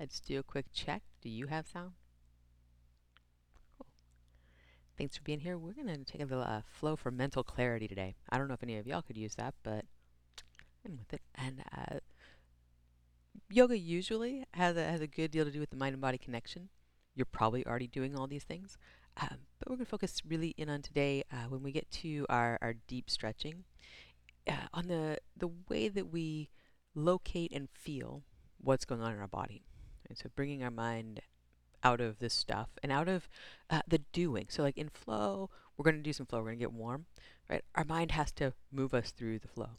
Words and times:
Let's 0.00 0.18
do 0.18 0.38
a 0.38 0.42
quick 0.42 0.64
check. 0.72 1.02
Do 1.20 1.28
you 1.28 1.48
have 1.48 1.66
sound? 1.68 1.90
Thanks 4.96 5.18
for 5.18 5.22
being 5.22 5.40
here. 5.40 5.58
We're 5.58 5.74
going 5.74 5.88
to 5.88 6.04
take 6.04 6.22
a 6.22 6.24
little 6.24 6.42
uh, 6.42 6.62
flow 6.64 6.96
for 6.96 7.10
mental 7.10 7.44
clarity 7.44 7.86
today. 7.86 8.14
I 8.30 8.38
don't 8.38 8.48
know 8.48 8.54
if 8.54 8.62
any 8.62 8.78
of 8.78 8.86
y'all 8.86 9.02
could 9.02 9.18
use 9.18 9.34
that, 9.34 9.52
but 9.62 9.84
I'm 10.86 10.96
with 10.96 11.12
it. 11.12 11.20
And 11.34 11.62
uh, 11.76 11.98
yoga 13.50 13.78
usually 13.78 14.46
has 14.54 14.78
a, 14.78 14.84
has 14.84 15.02
a 15.02 15.06
good 15.06 15.30
deal 15.30 15.44
to 15.44 15.50
do 15.50 15.60
with 15.60 15.68
the 15.68 15.76
mind 15.76 15.92
and 15.92 16.00
body 16.00 16.16
connection. 16.16 16.70
You're 17.14 17.26
probably 17.26 17.66
already 17.66 17.86
doing 17.86 18.16
all 18.16 18.26
these 18.26 18.44
things. 18.44 18.78
Um, 19.20 19.36
but 19.58 19.68
we're 19.68 19.76
going 19.76 19.84
to 19.84 19.90
focus 19.90 20.22
really 20.26 20.54
in 20.56 20.70
on 20.70 20.80
today 20.80 21.24
uh, 21.30 21.48
when 21.50 21.62
we 21.62 21.72
get 21.72 21.90
to 21.90 22.24
our, 22.30 22.58
our 22.62 22.72
deep 22.88 23.10
stretching 23.10 23.64
uh, 24.48 24.68
on 24.72 24.88
the, 24.88 25.18
the 25.36 25.50
way 25.68 25.88
that 25.88 26.10
we 26.10 26.48
locate 26.94 27.52
and 27.52 27.68
feel 27.74 28.22
what's 28.58 28.86
going 28.86 29.02
on 29.02 29.12
in 29.12 29.20
our 29.20 29.28
body. 29.28 29.62
And 30.10 30.18
so 30.18 30.28
bringing 30.34 30.62
our 30.62 30.70
mind 30.70 31.20
out 31.82 32.00
of 32.00 32.18
this 32.18 32.34
stuff 32.34 32.68
and 32.82 32.92
out 32.92 33.08
of 33.08 33.28
uh, 33.70 33.80
the 33.86 33.98
doing. 34.12 34.46
So, 34.50 34.62
like 34.62 34.76
in 34.76 34.88
flow, 34.90 35.50
we're 35.76 35.84
going 35.84 35.96
to 35.96 36.02
do 36.02 36.12
some 36.12 36.26
flow, 36.26 36.40
we're 36.40 36.46
going 36.46 36.58
to 36.58 36.64
get 36.64 36.72
warm, 36.72 37.06
right? 37.48 37.64
Our 37.74 37.84
mind 37.84 38.12
has 38.12 38.32
to 38.32 38.52
move 38.70 38.92
us 38.94 39.10
through 39.10 39.38
the 39.38 39.48
flow. 39.48 39.70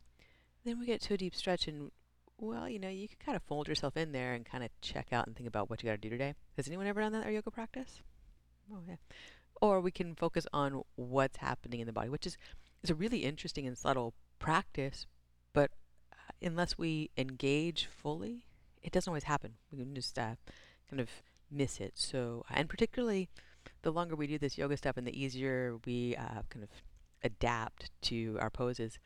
Then 0.66 0.80
we 0.80 0.86
get 0.86 1.02
to 1.02 1.14
a 1.14 1.18
deep 1.18 1.36
stretch, 1.36 1.68
and 1.68 1.92
well, 2.38 2.68
you 2.68 2.80
know, 2.80 2.90
you 2.90 3.08
can 3.08 3.18
kind 3.24 3.36
of 3.36 3.44
fold 3.44 3.68
yourself 3.68 3.96
in 3.96 4.12
there 4.12 4.34
and 4.34 4.46
kind 4.46 4.64
of 4.64 4.70
check 4.82 5.08
out 5.12 5.28
and 5.28 5.36
think 5.36 5.48
about 5.48 5.70
what 5.70 5.84
you 5.84 5.90
got 5.90 5.94
to 5.94 5.98
do 5.98 6.10
today. 6.10 6.34
Has 6.58 6.68
anyone 6.68 6.88
ever 6.88 7.02
done 7.02 7.12
that 7.14 7.28
at 7.28 7.34
yoga 7.34 7.52
practice? 7.52 8.02
Oh, 8.74 8.80
yeah. 8.88 8.96
Or 9.62 9.80
we 9.80 9.92
can 9.92 10.16
focus 10.16 10.48
on 10.54 10.82
what's 10.96 11.38
happening 11.38 11.82
in 11.82 11.88
the 11.88 11.94
body, 11.94 12.10
which 12.10 12.26
is, 12.26 12.38
is 12.84 12.90
a 12.90 12.96
really 12.96 13.20
interesting 13.20 13.68
and 13.68 13.78
subtle 13.78 14.14
practice, 14.40 15.06
but 15.54 15.70
uh, 16.12 16.32
unless 16.42 16.80
we 16.80 17.12
engage 17.16 17.86
fully, 17.86 18.46
it 18.84 18.92
doesn't 18.92 19.10
always 19.10 19.24
happen. 19.24 19.54
We 19.72 19.80
can 19.80 19.94
just 19.96 20.18
uh, 20.18 20.36
kind 20.90 21.00
of 21.00 21.10
miss 21.50 21.80
it. 21.80 21.94
So, 21.96 22.46
and 22.50 22.70
particularly 22.70 23.30
the 23.84 23.92
longer 23.92 24.16
we 24.16 24.28
do 24.28 24.38
this 24.38 24.58
yoga 24.58 24.78
stuff 24.78 24.98
and 24.98 25.06
the 25.06 25.20
easier 25.20 25.78
we 25.86 26.16
uh, 26.16 26.42
kind 26.50 26.64
of 26.64 26.70
adapt 27.24 27.92
to 28.04 28.38
our 28.40 28.50
poses, 28.50 29.00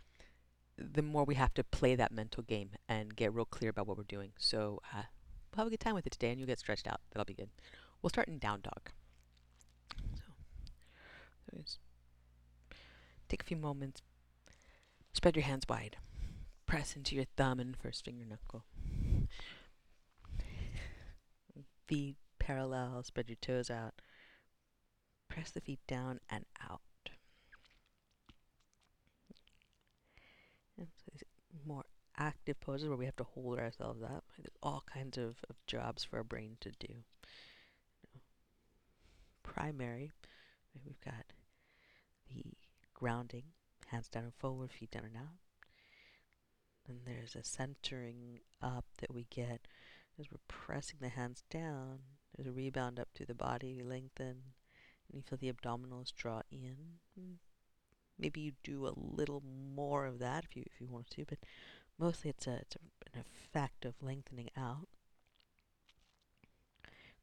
the 0.77 1.01
more 1.01 1.23
we 1.23 1.35
have 1.35 1.53
to 1.53 1.63
play 1.63 1.95
that 1.95 2.11
mental 2.11 2.43
game 2.43 2.71
and 2.87 3.15
get 3.15 3.33
real 3.33 3.45
clear 3.45 3.69
about 3.69 3.87
what 3.87 3.97
we're 3.97 4.03
doing. 4.03 4.31
So, 4.37 4.81
uh, 4.93 5.03
we'll 5.51 5.63
have 5.63 5.67
a 5.67 5.71
good 5.71 5.79
time 5.79 5.95
with 5.95 6.07
it 6.07 6.11
today 6.11 6.29
and 6.29 6.39
you'll 6.39 6.47
get 6.47 6.59
stretched 6.59 6.87
out. 6.87 7.01
That'll 7.11 7.25
be 7.25 7.33
good. 7.33 7.49
We'll 8.01 8.09
start 8.09 8.27
in 8.27 8.39
down 8.39 8.61
dog. 8.61 8.91
So, 9.97 11.61
so 11.65 11.77
take 13.29 13.41
a 13.41 13.45
few 13.45 13.57
moments, 13.57 14.01
spread 15.13 15.35
your 15.35 15.45
hands 15.45 15.65
wide, 15.67 15.97
press 16.65 16.95
into 16.95 17.15
your 17.15 17.25
thumb 17.37 17.59
and 17.59 17.75
first 17.77 18.03
finger 18.05 18.25
knuckle 18.25 18.63
feet 21.87 22.17
parallel, 22.39 23.03
spread 23.03 23.29
your 23.29 23.37
toes 23.41 23.69
out. 23.69 24.01
Press 25.29 25.51
the 25.51 25.61
feet 25.61 25.79
down 25.87 26.19
and 26.29 26.45
out. 26.69 26.81
And 30.77 30.87
so 30.97 31.25
more 31.65 31.85
active 32.17 32.59
poses 32.59 32.87
where 32.87 32.97
we 32.97 33.05
have 33.05 33.15
to 33.17 33.23
hold 33.23 33.59
ourselves 33.59 34.03
up. 34.03 34.25
There's 34.37 34.55
all 34.61 34.83
kinds 34.91 35.17
of, 35.17 35.37
of 35.49 35.55
jobs 35.67 36.03
for 36.03 36.17
our 36.17 36.23
brain 36.23 36.57
to 36.61 36.71
do. 36.79 36.93
Primary, 39.43 40.11
we've 40.85 40.99
got 41.01 41.25
the 42.29 42.43
grounding, 42.93 43.43
hands 43.87 44.07
down 44.09 44.23
and 44.23 44.33
forward, 44.35 44.71
feet 44.71 44.91
down 44.91 45.05
and 45.05 45.17
out. 45.17 45.39
Then 46.87 46.99
there's 47.05 47.35
a 47.35 47.43
centering 47.43 48.39
up 48.61 48.85
that 48.99 49.13
we 49.13 49.25
get 49.29 49.67
as 50.19 50.31
we're 50.31 50.37
pressing 50.47 50.97
the 51.01 51.09
hands 51.09 51.43
down, 51.49 51.99
there's 52.35 52.47
a 52.47 52.51
rebound 52.51 52.99
up 52.99 53.09
through 53.13 53.27
the 53.27 53.35
body, 53.35 53.81
lengthen, 53.83 54.53
and 55.07 55.13
you 55.13 55.21
feel 55.21 55.37
the 55.37 55.51
abdominals 55.51 56.13
draw 56.13 56.41
in. 56.51 56.99
Maybe 58.17 58.41
you 58.41 58.53
do 58.63 58.87
a 58.87 58.93
little 58.95 59.43
more 59.43 60.05
of 60.05 60.19
that 60.19 60.45
if 60.45 60.55
you 60.55 60.63
if 60.65 60.79
you 60.79 60.87
want 60.87 61.09
to, 61.11 61.25
but 61.27 61.39
mostly 61.99 62.29
it's 62.29 62.47
a 62.47 62.55
it's 62.55 62.75
a, 62.75 63.17
an 63.17 63.23
effect 63.25 63.85
of 63.85 64.01
lengthening 64.01 64.49
out. 64.57 64.87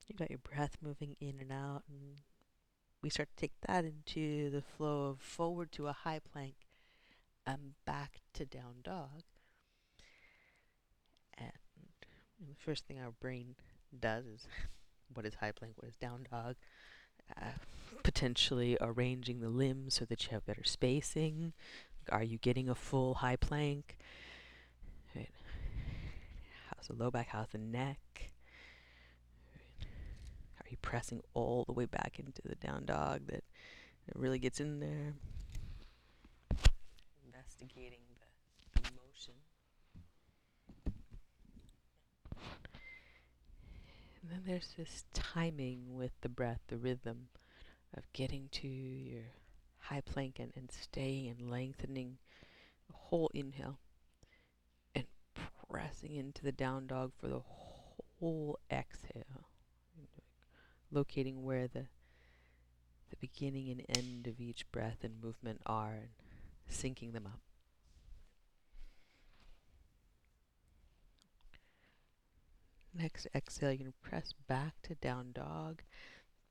You 0.06 0.18
got 0.18 0.30
your 0.30 0.40
breath 0.40 0.76
moving 0.82 1.16
in 1.20 1.38
and 1.40 1.50
out, 1.50 1.84
and 1.88 2.20
we 3.02 3.08
start 3.08 3.30
to 3.34 3.40
take 3.40 3.54
that 3.66 3.84
into 3.84 4.50
the 4.50 4.60
flow 4.60 5.06
of 5.06 5.20
forward 5.20 5.72
to 5.72 5.86
a 5.86 5.92
high 5.92 6.18
plank 6.20 6.54
and 7.46 7.72
back 7.86 8.20
to 8.34 8.44
down 8.44 8.82
dog. 8.82 9.22
And 12.42 12.50
the 12.50 12.60
first 12.60 12.86
thing 12.86 12.98
our 12.98 13.12
brain 13.20 13.54
does 13.98 14.26
is 14.26 14.46
what 15.14 15.24
is 15.24 15.34
high 15.36 15.52
plank, 15.52 15.74
what 15.76 15.88
is 15.88 15.96
down 15.96 16.26
dog, 16.28 16.56
uh, 17.40 17.50
potentially 18.02 18.76
arranging 18.80 19.40
the 19.40 19.48
limbs 19.48 19.94
so 19.94 20.04
that 20.06 20.24
you 20.24 20.30
have 20.32 20.44
better 20.44 20.64
spacing. 20.64 21.52
Are 22.10 22.22
you 22.22 22.38
getting 22.38 22.68
a 22.68 22.74
full 22.74 23.14
high 23.14 23.36
plank? 23.36 23.96
Right. 25.14 25.30
How's 26.68 26.88
the 26.88 26.94
low 26.94 27.12
back? 27.12 27.28
How's 27.28 27.48
the 27.52 27.58
neck? 27.58 28.32
Right. 29.54 29.86
Are 30.60 30.68
you 30.68 30.78
pressing 30.82 31.22
all 31.34 31.64
the 31.64 31.72
way 31.72 31.86
back 31.86 32.18
into 32.18 32.42
the 32.44 32.56
down 32.56 32.86
dog 32.86 33.28
that 33.28 33.44
it 34.08 34.16
really 34.16 34.40
gets 34.40 34.58
in 34.58 34.80
there? 34.80 35.14
Investigating 37.24 38.01
then 44.32 44.42
there's 44.46 44.74
this 44.78 45.04
timing 45.12 45.94
with 45.94 46.12
the 46.22 46.28
breath, 46.28 46.60
the 46.68 46.78
rhythm 46.78 47.28
of 47.94 48.10
getting 48.14 48.48
to 48.50 48.66
your 48.66 49.24
high 49.78 50.00
plank 50.00 50.38
and, 50.38 50.52
and 50.56 50.70
staying 50.70 51.28
and 51.28 51.50
lengthening 51.50 52.16
the 52.88 52.94
whole 52.94 53.30
inhale 53.34 53.78
and 54.94 55.04
pressing 55.68 56.14
into 56.14 56.42
the 56.42 56.52
down 56.52 56.86
dog 56.86 57.12
for 57.20 57.28
the 57.28 57.40
whole 57.40 58.58
exhale. 58.70 59.48
Locating 60.90 61.44
where 61.44 61.68
the 61.68 61.86
the 63.10 63.16
beginning 63.16 63.70
and 63.70 63.84
end 63.98 64.26
of 64.26 64.40
each 64.40 64.70
breath 64.72 64.98
and 65.02 65.22
movement 65.22 65.60
are 65.66 65.92
and 65.92 66.08
syncing 66.70 67.12
them 67.12 67.26
up. 67.26 67.40
Next 73.02 73.26
exhale, 73.34 73.74
going 73.74 73.86
to 73.90 74.08
press 74.08 74.32
back 74.46 74.74
to 74.84 74.94
down 74.94 75.32
dog. 75.32 75.82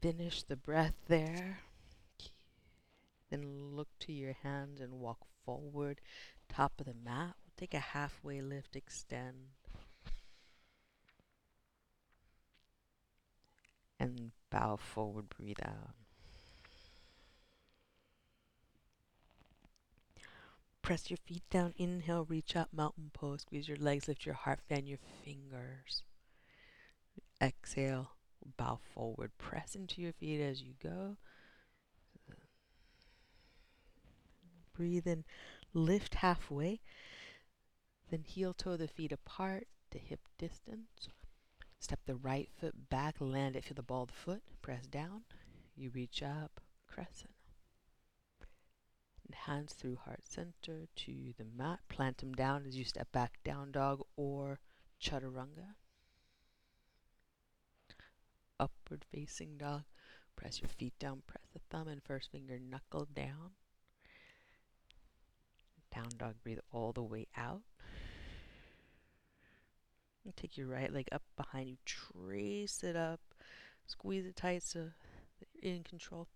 Finish 0.02 0.44
the 0.44 0.58
breath 0.58 0.96
there. 1.08 1.60
Then 3.30 3.72
look 3.74 3.88
to 4.02 4.12
your 4.12 4.36
hands 4.44 4.82
and 4.82 5.00
walk 5.00 5.20
forward. 5.46 6.02
Top 6.50 6.74
of 6.82 6.88
the 6.88 6.94
mat. 6.94 7.36
We'll 7.46 7.54
take 7.56 7.74
a 7.74 7.80
halfway 7.80 8.42
lift, 8.42 8.76
extend. 8.76 9.52
And 13.98 14.32
bow 14.50 14.76
forward, 14.76 15.30
breathe 15.30 15.60
out. 15.64 15.96
Press 20.82 21.10
your 21.10 21.18
feet 21.26 21.44
down. 21.50 21.74
Inhale, 21.78 22.26
reach 22.26 22.58
up, 22.58 22.74
mountain 22.74 23.12
pose. 23.14 23.44
Squeeze 23.44 23.70
your 23.70 23.78
legs, 23.78 24.10
lift 24.10 24.26
your 24.26 24.36
heart, 24.36 24.60
fan 24.68 24.86
your 24.86 25.00
fingers. 25.24 26.04
Exhale, 27.41 28.12
bow 28.57 28.79
forward. 28.94 29.31
Press 29.40 29.75
into 29.75 30.02
your 30.02 30.13
feet 30.13 30.40
as 30.40 30.62
you 30.62 30.74
go. 30.81 31.18
Breathe 34.74 35.07
in, 35.07 35.25
lift 35.74 36.16
halfway. 36.16 36.81
Then 38.09 38.24
heel 38.24 38.53
toe 38.53 38.78
the 38.78 38.88
feet 38.88 39.12
apart 39.12 39.68
to 39.90 39.97
hip 39.97 40.22
distance. 40.38 41.09
Step 41.79 42.00
the 42.06 42.16
right 42.16 42.50
foot 42.59 42.90
back, 42.90 43.16
land 43.20 43.55
it, 43.55 43.64
feel 43.64 43.73
the 43.76 43.82
ball 43.82 44.03
of 44.03 44.09
the 44.09 44.14
foot. 44.14 44.44
Press 44.61 44.85
down. 44.85 45.23
You 45.76 45.90
reach 45.90 46.22
up, 46.22 46.61
crescent. 46.87 47.34
And 49.26 49.34
hands 49.34 49.73
through 49.73 49.97
heart 50.05 50.22
center 50.28 50.87
to 50.96 51.34
the 51.37 51.46
mat. 51.58 51.79
Plant 51.90 52.20
them 52.20 52.34
down 52.34 52.66
as 52.67 52.78
you 52.78 52.85
step 52.85 53.11
back, 53.11 53.40
down 53.44 53.72
dog 53.72 54.02
or 54.16 54.59
chaturanga 55.02 55.76
upward 58.61 59.03
facing 59.11 59.58
dog. 59.58 59.84
Press 60.35 60.61
your 60.61 60.69
feet 60.69 60.93
down, 60.99 61.23
press 61.28 61.43
the 61.53 61.59
thumb 61.69 61.87
and 61.87 62.02
first 62.02 62.31
finger 62.31 62.58
knuckle 62.59 63.08
down. 63.13 63.52
Down 65.93 66.09
dog, 66.17 66.35
breathe 66.43 66.59
all 66.72 66.93
the 66.93 67.03
way 67.03 67.28
out. 67.35 67.63
And 70.23 70.35
take 70.37 70.58
your 70.58 70.67
right 70.67 70.93
leg 70.93 71.08
up 71.11 71.23
behind 71.35 71.67
you, 71.67 71.78
trace 71.85 72.84
it 72.84 72.96
up, 72.96 73.19
squeeze 73.85 74.25
it 74.25 74.35
tight 74.35 74.63
so 74.63 74.91
that 75.40 75.47
you're 75.53 75.73
in 75.73 75.84
control. 75.84 76.28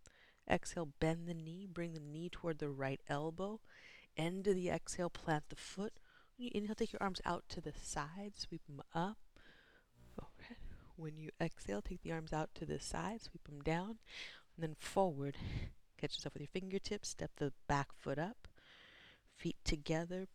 Exhale, 0.49 0.89
bend 0.99 1.27
the 1.27 1.33
knee, 1.33 1.67
bring 1.71 1.93
the 1.93 1.99
knee 1.99 2.29
toward 2.29 2.59
the 2.59 2.69
right 2.69 3.01
elbow. 3.07 3.59
End 4.17 4.47
of 4.47 4.55
the 4.55 4.69
exhale, 4.69 5.09
plant 5.09 5.45
the 5.49 5.55
foot. 5.55 5.93
When 6.35 6.45
you 6.45 6.51
inhale, 6.53 6.75
take 6.75 6.93
your 6.93 7.01
arms 7.01 7.21
out 7.25 7.43
to 7.49 7.61
the 7.61 7.73
side, 7.73 8.33
sweep 8.35 8.65
them 8.65 8.81
up. 8.93 9.17
When 10.97 11.17
you 11.17 11.29
exhale, 11.41 11.81
take 11.81 12.01
the 12.03 12.11
arms 12.11 12.31
out 12.31 12.49
to 12.55 12.65
the 12.65 12.79
side, 12.79 13.21
sweep 13.21 13.43
them 13.45 13.61
down, 13.61 13.97
and 14.55 14.63
then 14.63 14.75
forward. 14.79 15.37
Catch 15.97 16.15
yourself 16.15 16.33
with 16.33 16.41
your 16.41 16.49
fingertips, 16.61 17.09
step 17.09 17.31
the 17.37 17.53
back 17.67 17.89
foot 17.97 18.19
up, 18.19 18.47
feet 19.35 19.57
together, 19.63 20.27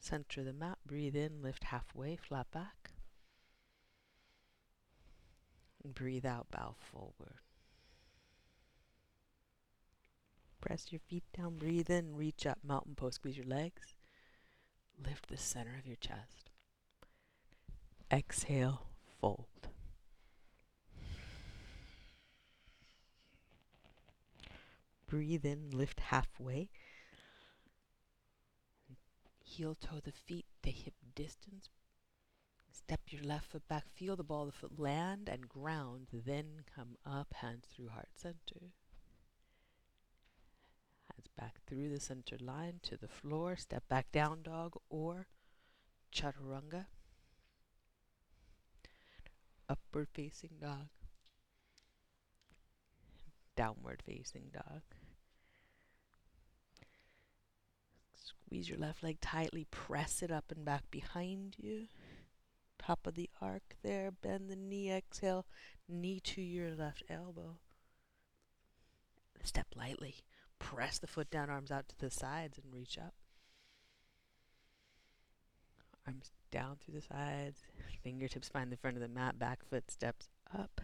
center 0.00 0.42
the 0.42 0.52
mat, 0.52 0.78
breathe 0.86 1.16
in, 1.16 1.42
lift 1.42 1.64
halfway, 1.64 2.16
flat 2.16 2.50
back. 2.50 2.92
And 5.84 5.94
breathe 5.94 6.26
out, 6.26 6.50
bow 6.50 6.74
forward. 6.78 7.40
Press 10.60 10.86
your 10.90 11.00
feet 11.00 11.24
down, 11.36 11.56
breathe 11.56 11.88
in, 11.88 12.16
reach 12.16 12.46
up, 12.46 12.58
mountain 12.62 12.94
pose, 12.94 13.14
squeeze 13.14 13.36
your 13.36 13.46
legs. 13.46 13.94
Lift 15.02 15.28
the 15.28 15.36
center 15.36 15.76
of 15.78 15.86
your 15.86 15.96
chest. 15.96 16.50
Exhale, 18.10 18.88
fold. 19.20 19.68
Breathe 25.08 25.46
in, 25.46 25.70
lift 25.72 26.00
halfway. 26.00 26.68
Heel 29.42 29.74
toe 29.74 30.00
the 30.04 30.12
feet 30.12 30.44
to 30.62 30.70
hip 30.70 30.94
distance. 31.14 31.70
Step 32.70 33.00
your 33.08 33.22
left 33.22 33.46
foot 33.46 33.66
back, 33.68 33.88
feel 33.88 34.16
the 34.16 34.22
ball 34.22 34.42
of 34.42 34.52
the 34.52 34.58
foot 34.58 34.78
land 34.78 35.28
and 35.28 35.48
ground, 35.48 36.08
then 36.12 36.62
come 36.74 36.96
up, 37.04 37.34
hands 37.34 37.66
through 37.74 37.88
heart 37.88 38.08
center. 38.14 38.72
Hands 41.10 41.28
back 41.36 41.56
through 41.66 41.88
the 41.88 42.00
center 42.00 42.36
line 42.38 42.80
to 42.82 42.96
the 42.96 43.08
floor, 43.08 43.56
step 43.56 43.88
back 43.88 44.12
down 44.12 44.42
dog 44.42 44.76
or 44.90 45.26
chaturanga. 46.14 46.86
Upward 49.68 50.08
facing 50.12 50.58
dog. 50.60 50.88
Downward 53.56 54.02
facing 54.06 54.50
dog. 54.52 54.82
Squeeze 58.46 58.68
your 58.68 58.78
left 58.78 59.02
leg 59.02 59.20
tightly, 59.20 59.66
press 59.70 60.22
it 60.22 60.30
up 60.30 60.52
and 60.54 60.64
back 60.64 60.90
behind 60.90 61.56
you. 61.58 61.86
Top 62.78 63.06
of 63.06 63.14
the 63.14 63.30
arc 63.40 63.76
there, 63.82 64.10
bend 64.10 64.48
the 64.48 64.56
knee, 64.56 64.92
exhale, 64.92 65.46
knee 65.88 66.20
to 66.20 66.40
your 66.40 66.74
left 66.74 67.02
elbow. 67.08 67.56
Step 69.42 69.66
lightly, 69.74 70.16
press 70.58 70.98
the 70.98 71.06
foot 71.06 71.30
down, 71.30 71.50
arms 71.50 71.70
out 71.70 71.88
to 71.88 71.98
the 71.98 72.10
sides, 72.10 72.58
and 72.58 72.72
reach 72.72 72.98
up. 72.98 73.14
Arms 76.06 76.30
down 76.50 76.76
through 76.76 76.94
the 76.94 77.02
sides, 77.02 77.62
fingertips 78.02 78.48
find 78.48 78.72
the 78.72 78.76
front 78.76 78.96
of 78.96 79.02
the 79.02 79.08
mat, 79.08 79.38
back 79.38 79.64
foot 79.64 79.90
steps 79.90 80.28
up. 80.56 80.80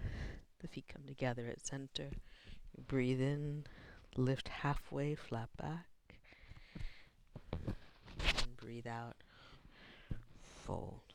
The 0.61 0.69
feet 0.69 0.87
come 0.89 1.03
together 1.07 1.47
at 1.49 1.67
center. 1.67 2.11
You 2.77 2.83
breathe 2.87 3.21
in, 3.21 3.65
lift 4.17 4.49
halfway, 4.49 5.15
flat 5.15 5.49
back. 5.57 5.87
Breathe 8.65 8.87
out, 8.87 9.17
fold. 10.65 11.13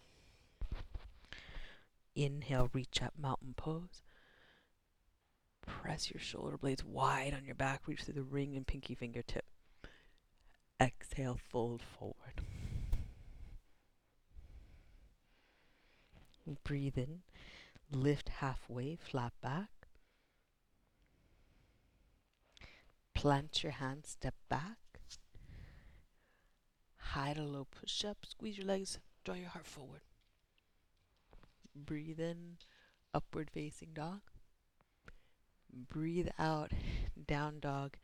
Inhale, 2.15 2.69
reach 2.73 3.01
up, 3.01 3.13
mountain 3.19 3.55
pose. 3.57 4.03
Press 5.65 6.11
your 6.11 6.21
shoulder 6.21 6.57
blades 6.57 6.83
wide 6.85 7.33
on 7.33 7.45
your 7.45 7.55
back, 7.55 7.87
reach 7.87 8.03
through 8.03 8.13
the 8.13 8.21
ring 8.21 8.55
and 8.55 8.67
pinky 8.67 8.93
fingertip. 8.93 9.45
Exhale, 10.79 11.39
fold 11.49 11.81
forward. 11.81 12.43
Breathe 16.63 16.99
in, 16.99 17.21
lift 17.91 18.29
halfway, 18.29 18.95
flat 18.95 19.33
back. 19.41 19.69
Plant 23.15 23.63
your 23.63 23.71
hands, 23.71 24.09
step 24.09 24.35
back. 24.49 24.88
High 27.13 27.33
to 27.33 27.41
low 27.41 27.65
push 27.65 28.05
up, 28.05 28.17
squeeze 28.27 28.59
your 28.59 28.67
legs, 28.67 28.99
draw 29.25 29.33
your 29.33 29.49
heart 29.49 29.65
forward. 29.65 30.01
Breathe 31.75 32.19
in, 32.19 32.57
upward 33.15 33.49
facing 33.49 33.89
dog. 33.95 34.21
Breathe 35.73 36.27
out, 36.37 36.71
down 37.25 37.59
dog. 37.61 37.97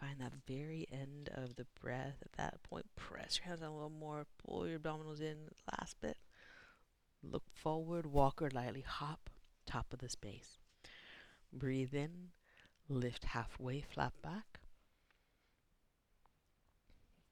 Find 0.00 0.18
that 0.20 0.32
very 0.46 0.86
end 0.90 1.28
of 1.34 1.56
the 1.56 1.66
breath. 1.78 2.22
At 2.22 2.32
that 2.38 2.62
point, 2.62 2.86
press 2.96 3.38
your 3.38 3.48
hands 3.48 3.60
down 3.60 3.70
a 3.70 3.74
little 3.74 3.90
more, 3.90 4.24
pull 4.42 4.66
your 4.66 4.78
abdominals 4.78 5.20
in. 5.20 5.36
Last 5.78 6.00
bit. 6.00 6.16
Look 7.22 7.44
forward, 7.52 8.06
walk 8.06 8.40
or 8.40 8.48
lightly 8.50 8.80
hop, 8.80 9.28
top 9.66 9.92
of 9.92 9.98
the 9.98 10.08
space. 10.08 10.56
Breathe 11.52 11.92
in, 11.92 12.28
lift 12.88 13.26
halfway, 13.26 13.82
flat 13.82 14.14
back. 14.22 14.60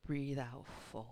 Breathe 0.06 0.38
out, 0.38 0.64
fold. 0.92 1.06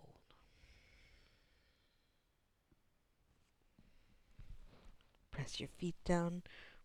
Press 5.33 5.59
your 5.59 5.69
feet 5.69 5.97
down, 6.05 6.43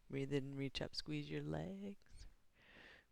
breathe 0.09 0.33
in, 0.33 0.55
reach 0.57 0.81
up, 0.81 0.95
squeeze 0.95 1.29
your 1.29 1.43
legs. 1.43 1.99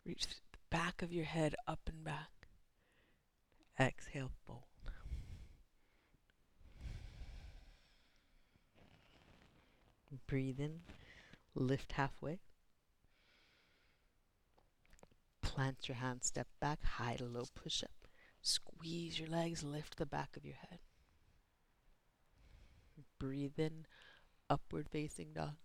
Reach 0.03 0.25
the 0.25 0.35
back 0.71 1.03
of 1.03 1.13
your 1.13 1.25
head 1.25 1.53
up 1.67 1.81
and 1.85 2.03
back. 2.03 2.47
Exhale, 3.79 4.31
fold. 4.47 4.61
Breathe 10.25 10.59
in, 10.59 10.79
lift 11.53 11.91
halfway. 11.91 12.39
Plant 15.43 15.87
your 15.87 15.97
hands, 15.97 16.25
step 16.25 16.47
back, 16.59 16.83
high 16.83 17.15
to 17.17 17.25
low 17.25 17.45
push 17.53 17.83
up. 17.83 17.96
Squeeze 18.47 19.19
your 19.19 19.27
legs, 19.27 19.61
lift 19.61 19.97
the 19.97 20.05
back 20.05 20.37
of 20.37 20.45
your 20.45 20.55
head. 20.55 20.79
Breathe 23.19 23.59
in, 23.59 23.85
upward 24.49 24.87
facing 24.89 25.33
dog. 25.33 25.57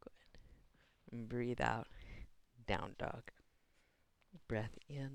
Good. 0.00 1.28
Breathe 1.28 1.60
out, 1.60 1.86
down 2.66 2.94
dog. 2.98 3.24
Breath 4.48 4.78
in. 4.88 5.10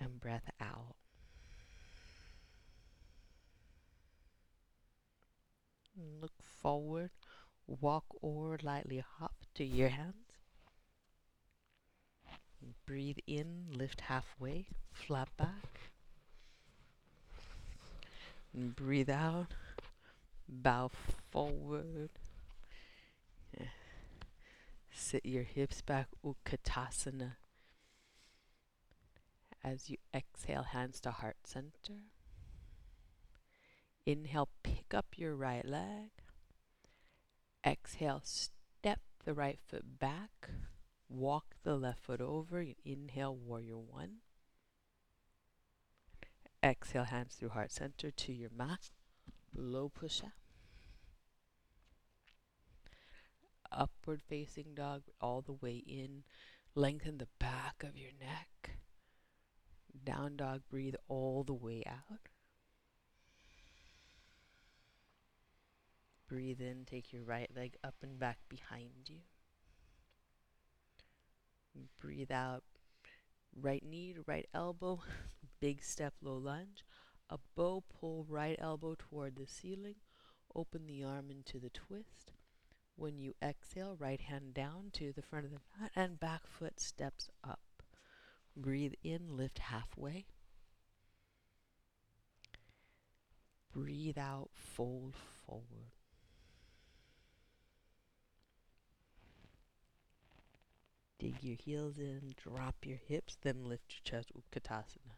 And 0.00 0.18
breath 0.18 0.50
out. 0.58 0.96
Look 6.22 6.32
forward, 6.40 7.10
walk 7.66 8.06
or 8.22 8.58
lightly 8.62 9.04
hop 9.18 9.34
to 9.56 9.64
your 9.64 9.90
hands. 9.90 10.25
Breathe 12.86 13.18
in, 13.26 13.66
lift 13.72 14.02
halfway, 14.02 14.66
flat 14.92 15.28
back. 15.36 15.80
And 18.54 18.74
breathe 18.74 19.10
out, 19.10 19.48
bow 20.48 20.90
forward. 21.30 22.10
Sit 24.90 25.26
your 25.26 25.42
hips 25.42 25.82
back, 25.82 26.08
Utkatasana. 26.24 27.32
As 29.62 29.90
you 29.90 29.98
exhale, 30.14 30.62
hands 30.62 31.00
to 31.00 31.10
heart 31.10 31.36
center. 31.44 32.00
Inhale, 34.06 34.48
pick 34.62 34.94
up 34.94 35.06
your 35.16 35.34
right 35.34 35.66
leg. 35.66 36.10
Exhale, 37.64 38.22
step 38.24 39.00
the 39.24 39.34
right 39.34 39.58
foot 39.66 39.98
back. 39.98 40.50
Walk 41.08 41.56
the 41.62 41.76
left 41.76 42.00
foot 42.00 42.20
over. 42.20 42.64
Inhale, 42.84 43.36
warrior 43.36 43.78
one. 43.78 44.16
Exhale, 46.62 47.04
hands 47.04 47.34
through 47.34 47.50
heart 47.50 47.70
center 47.70 48.10
to 48.10 48.32
your 48.32 48.50
mat. 48.50 48.90
Low 49.54 49.88
push 49.88 50.22
up. 50.22 50.32
Upward 53.70 54.22
facing 54.22 54.74
dog 54.74 55.02
all 55.20 55.42
the 55.42 55.52
way 55.52 55.76
in. 55.86 56.24
Lengthen 56.74 57.18
the 57.18 57.28
back 57.38 57.82
of 57.82 57.96
your 57.96 58.10
neck. 58.20 58.78
Down 60.04 60.36
dog, 60.36 60.62
breathe 60.68 60.94
all 61.08 61.44
the 61.44 61.54
way 61.54 61.82
out. 61.86 62.28
Breathe 66.28 66.60
in, 66.60 66.84
take 66.84 67.12
your 67.12 67.22
right 67.22 67.50
leg 67.54 67.76
up 67.84 67.94
and 68.02 68.18
back 68.18 68.38
behind 68.48 69.08
you. 69.08 69.20
Breathe 72.00 72.32
out, 72.32 72.64
right 73.54 73.84
knee 73.84 74.12
to 74.14 74.22
right 74.26 74.48
elbow, 74.54 75.02
big 75.60 75.82
step, 75.82 76.14
low 76.22 76.36
lunge. 76.36 76.84
A 77.30 77.38
bow 77.56 77.82
pull 78.00 78.24
right 78.28 78.56
elbow 78.60 78.94
toward 78.98 79.36
the 79.36 79.46
ceiling. 79.46 79.96
Open 80.54 80.86
the 80.86 81.02
arm 81.04 81.30
into 81.30 81.58
the 81.58 81.70
twist. 81.70 82.32
When 82.96 83.18
you 83.18 83.34
exhale, 83.42 83.96
right 83.98 84.20
hand 84.20 84.54
down 84.54 84.90
to 84.94 85.12
the 85.12 85.22
front 85.22 85.44
of 85.46 85.50
the 85.52 85.60
mat 85.78 85.92
and 85.96 86.20
back 86.20 86.46
foot 86.46 86.80
steps 86.80 87.28
up. 87.44 87.60
Breathe 88.56 88.94
in, 89.02 89.36
lift 89.36 89.58
halfway. 89.58 90.26
Breathe 93.72 94.18
out, 94.18 94.50
fold 94.54 95.14
forward. 95.14 95.95
Dig 101.18 101.42
your 101.42 101.56
heels 101.56 101.98
in, 101.98 102.34
drop 102.36 102.76
your 102.84 102.98
hips, 102.98 103.38
then 103.40 103.64
lift 103.64 103.94
your 103.94 104.02
chest, 104.04 104.32
Utkatasana. 104.36 105.16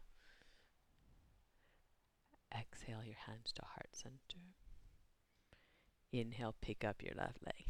Exhale 2.57 3.03
your 3.03 3.17
hands 3.27 3.51
to 3.53 3.61
heart 3.63 3.89
center. 3.93 4.55
Inhale, 6.11 6.55
pick 6.61 6.83
up 6.83 7.03
your 7.03 7.13
left 7.15 7.45
leg. 7.45 7.65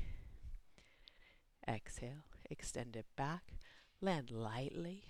Exhale, 1.68 2.24
extend 2.50 2.96
it 2.96 3.08
back, 3.18 3.54
land 4.00 4.32
lightly. 4.32 5.04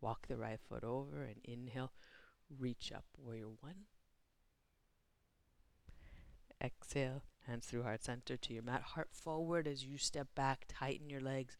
Walk 0.00 0.28
the 0.28 0.36
right 0.36 0.60
foot 0.60 0.84
over 0.84 1.24
and 1.24 1.40
inhale, 1.44 1.92
reach 2.48 2.92
up, 2.94 3.04
warrior 3.18 3.48
one. 3.60 3.86
Exhale, 6.62 7.22
hands 7.46 7.66
through 7.66 7.82
heart 7.82 8.04
center 8.04 8.36
to 8.36 8.54
your 8.54 8.62
mat. 8.62 8.82
Heart 8.82 9.08
forward 9.12 9.66
as 9.66 9.84
you 9.84 9.98
step 9.98 10.28
back, 10.34 10.64
tighten 10.68 11.10
your 11.10 11.20
legs, 11.20 11.56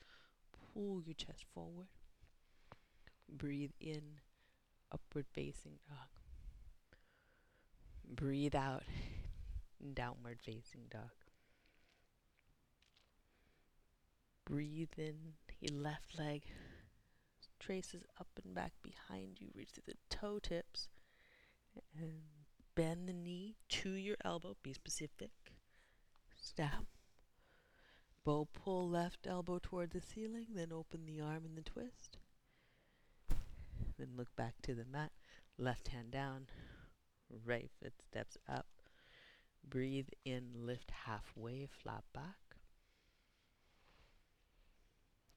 pull 0.77 1.03
your 1.03 1.15
chest 1.15 1.45
forward. 1.55 1.89
Breathe 3.29 3.73
in, 3.81 4.21
upward 4.93 5.27
facing 5.33 5.79
dog. 5.89 6.09
Breathe 8.09 8.55
out, 8.55 8.85
downward 9.95 10.39
facing 10.45 10.83
dog. 10.91 11.11
Breathe 14.45 14.93
in, 14.99 15.35
your 15.61 15.81
left 15.81 16.19
leg 16.19 16.43
traces 17.59 18.05
up 18.21 18.29
and 18.45 18.55
back 18.55 18.73
behind 18.83 19.41
you, 19.41 19.49
reach 19.55 19.73
to 19.73 19.81
the 19.85 19.95
toe 20.11 20.39
tips, 20.39 20.89
and 21.99 22.13
bend 22.75 23.09
the 23.09 23.13
knee 23.13 23.57
to 23.69 23.91
your 23.91 24.17
elbow, 24.25 24.57
be 24.63 24.73
specific. 24.73 25.31
Stop. 26.37 26.96
Bow 28.27 28.49
pull 28.53 28.91
left 28.91 29.29
elbow 29.29 29.61
toward 29.63 29.93
the 29.93 30.01
ceiling, 30.01 30.49
then 30.53 30.73
open 30.73 31.07
the 31.07 31.21
arm 31.21 31.45
in 31.45 31.55
the 31.55 31.63
twist. 31.63 32.19
Then 33.97 34.09
look 34.17 34.35
back 34.35 34.55
to 34.63 34.75
the 34.75 34.85
mat, 34.85 35.13
left 35.59 35.87
hand 35.87 36.11
down, 36.11 36.49
right 37.45 37.71
foot 37.81 37.93
steps 38.03 38.37
up. 38.49 38.67
Breathe 39.65 40.09
in, 40.25 40.51
lift 40.57 40.91
halfway, 41.07 41.69
flat 41.71 42.03
back. 42.13 42.57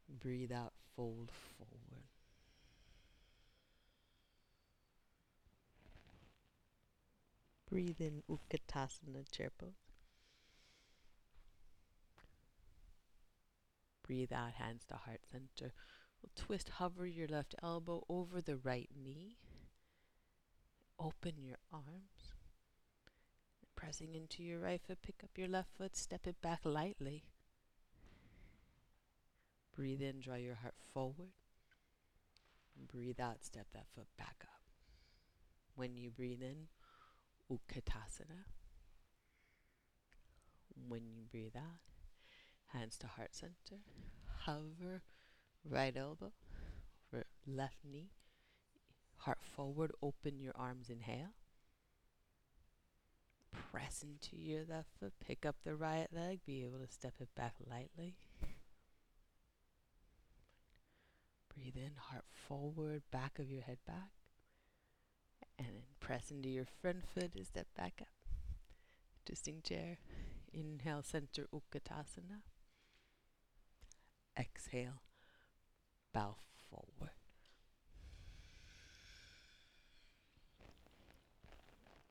Breathe 0.10 0.52
out, 0.52 0.74
fold 0.96 1.30
forward. 1.30 2.08
Breathe 7.70 8.02
in, 8.02 8.24
Utkatasana 8.28 9.32
chair 9.32 9.52
pose. 9.60 9.89
Breathe 14.10 14.34
out, 14.34 14.54
hands 14.54 14.86
to 14.86 14.96
heart 14.96 15.22
center. 15.32 15.72
We'll 16.20 16.32
twist, 16.36 16.70
hover 16.78 17.06
your 17.06 17.28
left 17.28 17.54
elbow 17.62 18.06
over 18.10 18.42
the 18.42 18.58
right 18.58 18.90
knee. 19.00 19.38
Open 21.00 21.34
your 21.38 21.60
arms. 21.72 22.34
Pressing 23.76 24.16
into 24.16 24.42
your 24.42 24.62
right 24.62 24.82
foot, 24.82 25.04
pick 25.04 25.24
up 25.24 25.38
your 25.38 25.48
left 25.48 25.70
foot, 25.78 25.96
step 25.96 26.26
it 26.26 26.42
back 26.42 26.62
lightly. 26.64 27.26
Breathe 29.76 30.02
in, 30.02 30.22
draw 30.22 30.38
your 30.38 30.56
heart 30.56 30.74
forward. 30.92 31.30
Breathe 32.92 33.20
out, 33.20 33.44
step 33.46 33.68
that 33.76 33.86
foot 33.94 34.08
back 34.18 34.38
up. 34.42 34.64
When 35.76 35.96
you 35.96 36.10
breathe 36.10 36.42
in, 36.42 36.70
Utkatasana. 37.52 38.46
When 40.88 41.12
you 41.12 41.26
breathe 41.30 41.56
out, 41.56 41.89
hands 42.74 42.98
to 43.00 43.08
heart 43.08 43.34
center. 43.36 43.82
Hover 44.46 45.04
right 45.68 45.96
elbow, 45.96 46.32
left 47.46 47.78
knee. 47.84 48.12
Heart 49.18 49.40
forward, 49.44 49.92
open 50.02 50.40
your 50.40 50.54
arms, 50.56 50.90
inhale. 50.90 51.36
Press 53.72 54.04
into 54.04 54.42
your 54.42 54.64
left 54.70 54.90
foot, 55.00 55.14
pick 55.26 55.46
up 55.46 55.58
the 55.64 55.76
right 55.76 56.08
leg, 56.14 56.40
be 56.46 56.64
able 56.64 56.80
to 56.80 56.92
step 56.92 57.16
it 57.20 57.30
back 57.36 57.56
lightly. 57.70 58.16
Breathe 61.54 61.76
in, 61.76 61.92
heart 61.98 62.26
forward, 62.32 63.02
back 63.12 63.40
of 63.40 63.50
your 63.50 63.64
head 63.64 63.80
back. 63.86 64.12
And 65.58 65.68
then 65.68 65.84
press 66.00 66.32
into 66.32 66.48
your 66.48 66.68
front 66.82 67.04
foot 67.14 67.32
and 67.36 67.46
step 67.46 67.68
back 67.76 67.96
up. 68.00 68.08
Twisting 69.26 69.62
chair. 69.62 69.98
Inhale, 70.54 71.04
center 71.04 71.48
Utkatasana. 71.54 72.42
Exhale, 74.40 75.02
bow 76.14 76.38
forward. 76.70 77.12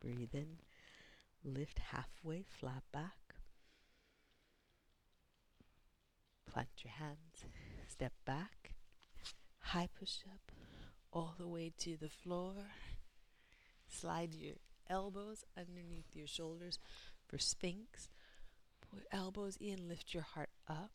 Breathe 0.00 0.34
in, 0.34 0.58
lift 1.42 1.78
halfway, 1.78 2.42
flat 2.42 2.82
back. 2.92 3.34
Plant 6.52 6.68
your 6.84 6.92
hands, 6.92 7.44
step 7.88 8.12
back, 8.26 8.74
high 9.60 9.88
push 9.98 10.18
up 10.30 10.52
all 11.12 11.34
the 11.38 11.48
way 11.48 11.72
to 11.78 11.96
the 11.96 12.08
floor. 12.08 12.54
Slide 13.88 14.34
your 14.34 14.56
elbows 14.90 15.44
underneath 15.56 16.14
your 16.14 16.26
shoulders 16.26 16.78
for 17.26 17.38
Sphinx. 17.38 18.10
Put 18.90 19.06
elbows 19.12 19.56
in, 19.60 19.88
lift 19.88 20.12
your 20.14 20.22
heart 20.22 20.50
up. 20.68 20.90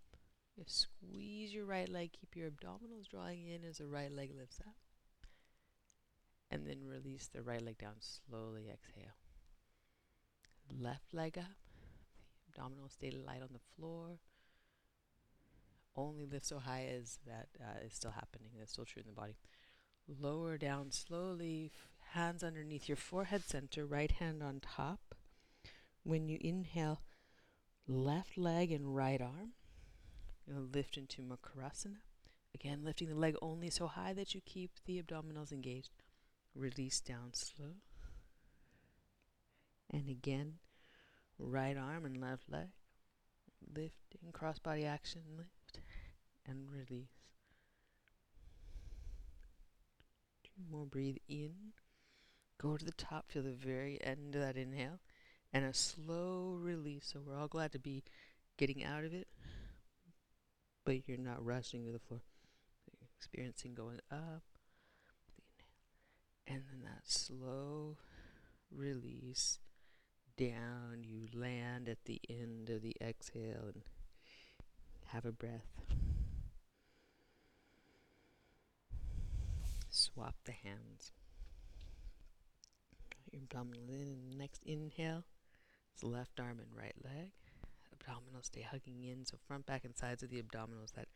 You 0.56 0.66
squeeze 0.68 1.54
your 1.54 1.66
right 1.66 1.90
leg, 1.90 2.12
keep 2.12 2.36
your 2.36 2.50
abdominals 2.50 3.10
drawing 3.10 3.48
in 3.48 3.64
as 3.68 3.80
the 3.80 3.88
right 3.88 4.12
leg 4.12 4.32
lifts 4.38 4.60
up. 4.66 4.76
And 6.52 6.68
then 6.68 6.86
release 6.86 7.28
the 7.28 7.42
right 7.42 7.62
leg 7.62 7.80
down 7.80 7.96
slowly. 8.00 8.70
Exhale. 8.72 9.18
Left 10.80 11.14
leg 11.14 11.38
up. 11.38 11.58
The 12.46 12.62
abdominals 12.62 12.92
stay 12.92 13.10
light 13.10 13.42
on 13.42 13.50
the 13.52 13.60
floor. 13.76 14.20
Only 15.96 16.26
lift 16.26 16.46
so 16.46 16.60
high 16.60 16.86
as 16.86 17.20
that 17.26 17.48
uh, 17.60 17.86
is 17.86 17.94
still 17.94 18.12
happening. 18.12 18.52
That's 18.58 18.74
still 18.74 18.86
true 18.86 19.02
in 19.02 19.08
the 19.08 19.20
body. 19.20 19.38
Lower 20.08 20.58
down 20.58 20.92
slowly. 20.92 21.72
Hands 22.12 22.44
underneath 22.44 22.88
your 22.88 22.98
forehead 22.98 23.44
center. 23.48 23.86
Right 23.86 24.12
hand 24.12 24.44
on 24.44 24.60
top. 24.60 25.16
When 26.04 26.28
you 26.28 26.38
inhale, 26.42 27.02
left 27.88 28.38
leg 28.38 28.72
and 28.72 28.96
right 28.96 29.22
arm. 29.22 29.54
You'll 30.48 30.68
lift 30.74 30.98
into 30.98 31.22
Makarasana. 31.22 32.02
Again, 32.54 32.84
lifting 32.84 33.10
the 33.10 33.16
leg 33.16 33.36
only 33.42 33.70
so 33.70 33.88
high 33.88 34.14
that 34.14 34.36
you 34.36 34.42
keep 34.46 34.72
the 34.86 35.02
abdominals 35.02 35.52
engaged. 35.52 35.90
Release 36.54 37.00
down 37.00 37.34
slow. 37.34 37.76
And 39.90 40.10
again, 40.10 40.56
right 41.40 41.78
arm 41.78 42.06
and 42.06 42.20
left 42.20 42.44
leg. 42.50 42.68
Lifting, 43.68 44.32
cross 44.34 44.60
body 44.60 44.86
action, 44.86 45.22
lift 45.38 45.80
and 46.46 46.70
release. 46.72 47.08
Two 50.44 50.64
more, 50.70 50.86
breathe 50.86 51.18
in. 51.28 51.54
Go 52.62 52.78
to 52.78 52.86
the 52.86 52.92
top, 52.92 53.32
feel 53.32 53.44
the 53.44 53.52
very 53.52 54.00
end 54.04 54.36
of 54.36 54.42
that 54.42 54.58
inhale. 54.58 55.00
And 55.52 55.66
a 55.66 55.74
slow 55.74 56.58
release. 56.60 57.12
So 57.14 57.22
we're 57.26 57.38
all 57.38 57.48
glad 57.48 57.72
to 57.72 57.80
be 57.80 58.04
getting 58.58 58.84
out 58.84 59.06
of 59.06 59.14
it 59.14 59.28
but 60.86 61.08
you're 61.08 61.18
not 61.18 61.44
rushing 61.44 61.86
to 61.86 61.92
the 61.92 62.00
floor. 62.00 62.22
You're 62.92 63.10
experiencing 63.18 63.74
going 63.74 64.00
up, 64.12 64.44
and 66.48 66.64
then 66.70 66.84
that 66.84 67.04
slow 67.06 67.98
release 68.72 69.60
down. 70.38 71.04
You 71.04 71.28
land 71.34 71.88
at 71.88 72.06
the 72.06 72.20
end 72.30 72.70
of 72.70 72.82
the 72.82 72.96
exhale 73.02 73.72
and 73.74 73.84
have 75.08 75.26
a 75.26 75.32
breath. 75.32 75.68
Swap 79.90 80.36
the 80.46 80.52
hands. 80.52 81.12
Your 83.32 83.44
abdominal 83.44 83.90
in. 83.90 84.38
Next 84.38 84.62
inhale, 84.66 85.24
it's 85.94 86.04
left 86.04 86.40
arm 86.40 86.60
and 86.60 86.76
right 86.76 86.96
leg 87.04 87.32
abdominals 88.04 88.46
stay 88.46 88.62
hugging 88.62 89.04
in. 89.04 89.26
So 89.26 89.38
front, 89.48 89.66
back, 89.66 89.86
and 89.86 89.96
sides 89.96 90.24
of 90.24 90.30
the 90.30 90.42
abdominals, 90.42 90.94
that 90.96 91.08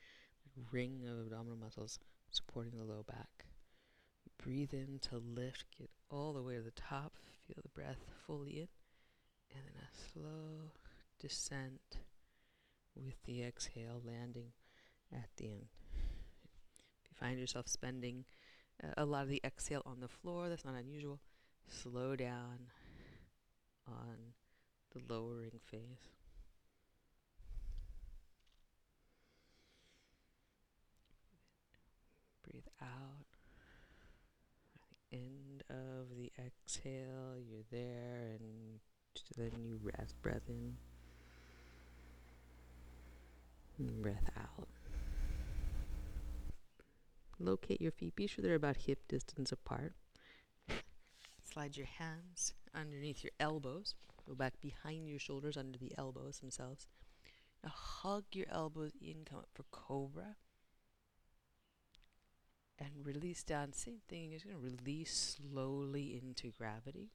ring 0.72 1.04
of 1.08 1.26
abdominal 1.26 1.58
muscles 1.58 2.00
supporting 2.32 2.78
the 2.78 2.84
low 2.84 3.04
back. 3.08 3.46
Breathe 4.44 4.74
in 4.74 5.00
to 5.10 5.18
lift, 5.18 5.66
get 5.78 5.90
all 6.10 6.34
the 6.34 6.42
way 6.42 6.56
to 6.56 6.62
the 6.62 6.72
top. 6.72 7.14
Feel 7.48 7.58
the 7.62 7.70
breath 7.70 8.06
fully 8.26 8.60
in. 8.60 8.68
And 9.56 9.64
then 9.66 9.84
a 9.84 10.12
slow 10.12 10.72
descent 11.20 11.98
with 12.96 13.16
the 13.26 13.44
exhale 13.44 14.02
landing 14.06 14.52
at 15.14 15.30
the 15.38 15.46
end. 15.46 15.68
If 15.96 17.10
you 17.10 17.16
find 17.20 17.40
yourself 17.40 17.68
spending 17.68 18.26
uh, 18.84 18.94
a 18.98 19.06
lot 19.06 19.24
of 19.24 19.30
the 19.30 19.42
exhale 19.44 19.84
on 19.86 20.00
the 20.00 20.08
floor, 20.08 20.50
that's 20.50 20.66
not 20.66 20.76
unusual. 20.76 21.20
Slow 21.70 22.16
down, 22.16 22.68
on 23.88 24.34
the 24.94 25.14
lowering 25.14 25.60
phase. 25.66 26.10
Breathe 32.44 32.67
out. 32.82 33.26
At 34.76 34.82
the 35.12 35.18
end 35.18 35.64
of 35.70 36.18
the 36.18 36.32
exhale, 36.38 37.36
you're 37.38 37.66
there, 37.72 38.38
and 38.40 38.80
then 39.38 39.64
you 39.64 39.80
rest. 39.82 40.22
Breath 40.22 40.48
in, 40.48 40.76
and 43.80 44.02
breath 44.02 44.30
out. 44.38 44.68
Locate 47.40 47.82
your 47.82 47.92
feet. 47.92 48.16
Be 48.16 48.28
sure 48.28 48.42
they're 48.42 48.56
about 48.56 48.78
hip 48.78 49.08
distance 49.08 49.52
apart. 49.52 49.94
Slide 51.44 51.78
your 51.78 51.88
hands 51.88 52.54
underneath 52.74 53.24
your 53.24 53.32
elbows. 53.40 53.96
Go 54.28 54.36
back 54.36 54.60
behind 54.62 55.08
your 55.08 55.20
shoulders 55.20 55.56
under 55.56 55.78
the 55.78 55.94
elbows 55.98 56.40
themselves. 56.40 56.88
Now 57.64 57.72
hug 57.74 58.26
your 58.34 58.48
elbows 58.52 58.92
in, 59.02 59.26
come 59.26 59.40
up 59.40 59.50
for 59.54 59.64
cobra. 59.72 60.36
And 62.80 62.90
release 63.04 63.44
down. 63.44 63.74
Same 63.74 64.02
thing, 64.08 64.30
you're 64.30 64.40
just 64.40 64.46
going 64.46 64.58
to 64.58 64.64
release 64.64 65.38
slowly 65.40 66.22
into 66.22 66.52
gravity. 66.58 67.10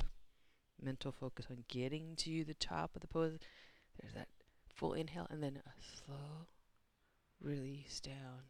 Uh, 0.00 0.04
mental 0.82 1.12
focus 1.12 1.46
on 1.50 1.64
getting 1.68 2.16
to 2.16 2.44
the 2.44 2.54
top 2.54 2.94
of 2.94 3.02
the 3.02 3.08
pose. 3.08 3.38
There's 4.00 4.14
that 4.14 4.28
full 4.74 4.94
inhale 4.94 5.26
and 5.30 5.42
then 5.42 5.60
a 5.66 5.70
slow 5.82 6.46
release 7.40 8.00
down. 8.00 8.44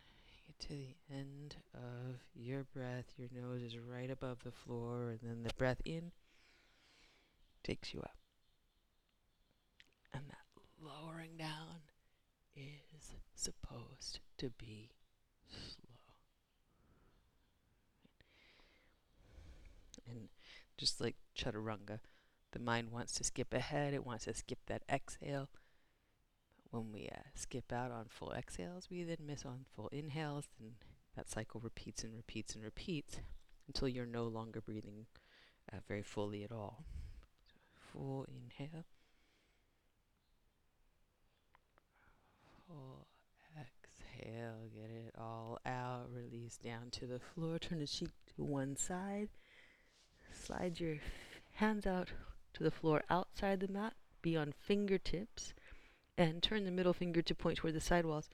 Get 0.47 0.59
to 0.69 0.75
the 0.75 0.97
end 1.11 1.57
of 1.75 2.21
your 2.35 2.64
breath. 2.64 3.07
Your 3.17 3.29
nose 3.35 3.62
is 3.62 3.76
right 3.79 4.11
above 4.11 4.45
the 4.45 4.53
floor, 4.53 5.11
and 5.11 5.21
then 5.23 5.43
the 5.43 5.55
breath 5.55 5.81
in 5.85 6.12
takes 7.62 7.93
you 7.95 8.00
up. 8.00 8.17
And 10.12 10.23
that 10.29 10.47
lowering 10.81 11.37
down 11.38 11.81
is 12.55 13.14
supposed 13.35 14.21
to 14.38 14.50
be 14.50 14.91
slow. 15.49 16.14
And 20.14 20.28
just 20.78 21.00
like 21.00 21.16
chaturanga, 21.37 22.00
the 22.52 22.59
mind 22.59 22.92
wants 22.92 23.12
to 23.14 23.25
skip 23.25 23.52
ahead, 23.52 23.94
it 23.94 24.06
wants 24.06 24.25
to 24.25 24.35
skip 24.35 24.59
that 24.66 24.83
exhale. 24.88 25.49
When 26.71 26.92
we 26.92 27.09
uh, 27.12 27.21
skip 27.35 27.73
out 27.73 27.90
on 27.92 28.06
full 28.09 28.33
exhales, 28.33 28.88
we 28.90 29.04
then 29.04 29.18
miss 29.26 29.44
on 29.44 29.64
full 29.75 29.88
inhales, 29.92 30.49
and 30.59 30.73
that 31.16 31.30
cycle 31.30 31.61
repeats 31.61 32.02
and 32.02 32.14
repeats 32.14 32.54
and 32.54 32.64
repeats 32.64 33.18
until 33.68 33.88
you're 33.88 34.06
no 34.06 34.25
longer 34.25 34.61
breathing 34.61 35.06
uh, 35.73 35.78
very 35.87 36.02
fully 36.02 36.42
at 36.44 36.52
all. 36.52 36.85
So 37.47 37.54
full 37.92 38.26
inhale. 38.28 38.85
Full 42.66 43.06
exhale, 43.56 44.68
get 44.75 44.90
it 44.90 45.14
all 45.18 45.59
out, 45.64 46.09
release 46.12 46.56
down 46.56 46.90
to 46.92 47.06
the 47.06 47.21
floor, 47.21 47.59
turn 47.59 47.78
the 47.78 47.87
cheek 47.87 48.11
to 48.35 48.42
one 48.42 48.76
side, 48.76 49.28
slide 50.44 50.78
your 50.78 50.96
hands 51.52 51.86
out 51.86 52.10
to 52.52 52.62
the 52.62 52.70
floor 52.70 53.02
outside 53.08 53.60
the 53.60 53.68
mat, 53.68 53.94
be 54.22 54.36
on 54.36 54.52
fingertips 54.52 55.54
and 56.16 56.42
turn 56.42 56.64
the 56.64 56.70
middle 56.70 56.92
finger 56.92 57.22
to 57.22 57.34
point 57.34 57.58
toward 57.58 57.74
the 57.74 57.80
sidewalls. 57.80 58.28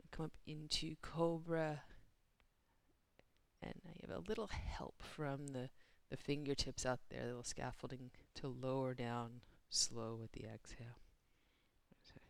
And 0.00 0.10
come 0.10 0.26
up 0.26 0.32
into 0.46 0.96
cobra. 1.02 1.82
And 3.62 3.74
you 3.84 4.08
have 4.08 4.16
a 4.16 4.28
little 4.28 4.48
help 4.48 5.02
from 5.02 5.48
the, 5.48 5.70
the 6.10 6.16
fingertips 6.16 6.86
out 6.86 7.00
there, 7.10 7.22
a 7.22 7.26
little 7.26 7.42
scaffolding 7.42 8.10
to 8.36 8.48
lower 8.48 8.94
down 8.94 9.40
slow 9.70 10.18
with 10.20 10.32
the 10.32 10.44
exhale. 10.44 10.98
So, 12.02 12.20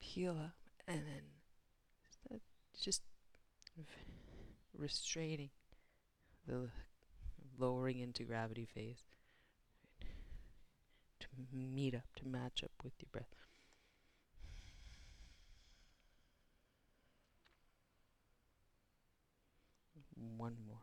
peel 0.00 0.32
up 0.32 0.56
and 0.86 1.00
then 1.00 2.40
just 2.80 3.02
restraining 4.76 5.50
the 6.46 6.70
lowering 7.58 7.98
into 7.98 8.22
gravity 8.24 8.64
phase 8.64 9.02
to 11.20 11.26
meet 11.52 11.94
up, 11.94 12.04
to 12.16 12.26
match 12.26 12.62
up 12.64 12.70
with 12.82 12.92
your 13.00 13.08
breath. 13.12 13.34
One 20.36 20.56
more. 20.66 20.78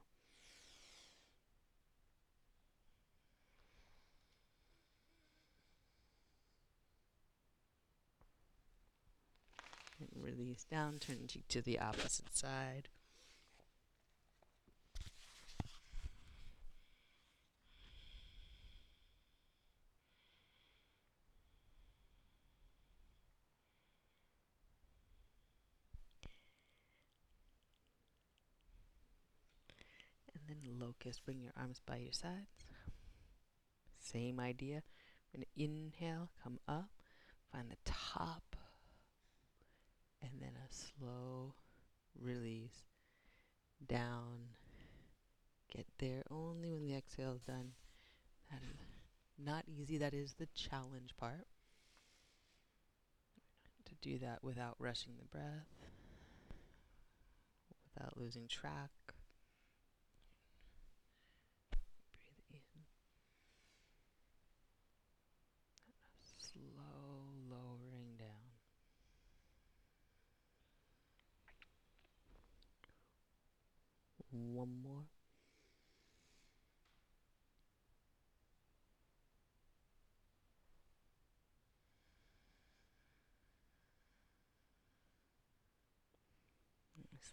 And 10.00 10.10
release 10.22 10.64
down, 10.64 11.00
turn 11.00 11.28
to 11.50 11.62
the 11.62 11.80
opposite 11.80 12.36
side. 12.36 12.90
Locust. 31.06 31.26
Bring 31.26 31.42
your 31.42 31.54
arms 31.58 31.82
by 31.86 31.98
your 31.98 32.12
sides. 32.12 32.66
Same 34.00 34.40
idea. 34.40 34.84
We're 35.34 35.40
going 35.40 35.46
to 35.56 35.64
inhale, 35.64 36.30
come 36.42 36.60
up, 36.68 36.90
find 37.52 37.70
the 37.70 37.78
top, 37.86 38.56
and 40.22 40.32
then 40.40 40.54
a 40.56 40.74
slow 40.74 41.54
release 42.20 42.84
down. 43.86 44.56
Get 45.74 45.88
there 46.00 46.24
only 46.32 46.72
when 46.72 46.84
the 46.84 46.96
exhale 46.96 47.34
is 47.34 47.42
done. 47.42 47.72
That 48.52 48.62
is 48.62 48.78
not 49.44 49.66
easy. 49.68 49.98
That 49.98 50.14
is 50.14 50.34
the 50.34 50.48
challenge 50.54 51.16
part. 51.18 51.48
To 53.86 53.96
do 54.02 54.18
that 54.20 54.44
without 54.44 54.76
rushing 54.80 55.14
the 55.20 55.26
breath, 55.26 55.90
without 57.94 58.18
losing 58.18 58.48
track. 58.48 59.15
One 74.54 74.82
more. 74.84 75.06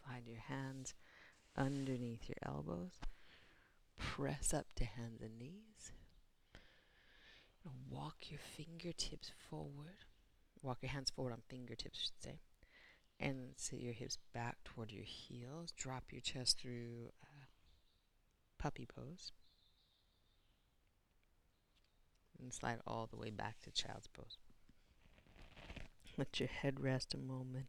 Slide 0.04 0.26
your 0.26 0.40
hands 0.40 0.94
underneath 1.56 2.28
your 2.28 2.38
elbows. 2.42 2.92
Press 3.98 4.52
up 4.54 4.66
to 4.76 4.84
hands 4.84 5.22
and 5.22 5.38
knees. 5.38 5.92
walk 7.90 8.30
your 8.30 8.40
fingertips 8.40 9.30
forward. 9.50 10.04
Walk 10.62 10.78
your 10.82 10.90
hands 10.90 11.10
forward 11.10 11.32
on 11.32 11.42
fingertips, 11.48 12.00
should 12.00 12.22
say 12.22 12.40
and 13.22 13.54
sit 13.56 13.80
your 13.80 13.92
hips 13.92 14.18
back 14.34 14.56
toward 14.64 14.90
your 14.90 15.04
heels. 15.04 15.72
Drop 15.76 16.04
your 16.10 16.20
chest 16.20 16.58
through 16.60 17.10
uh, 17.22 17.46
puppy 18.58 18.86
pose. 18.86 19.32
And 22.40 22.52
slide 22.52 22.80
all 22.86 23.06
the 23.08 23.16
way 23.16 23.30
back 23.30 23.60
to 23.60 23.70
child's 23.70 24.08
pose. 24.08 24.38
Let 26.18 26.40
your 26.40 26.48
head 26.48 26.80
rest 26.80 27.14
a 27.14 27.18
moment. 27.18 27.66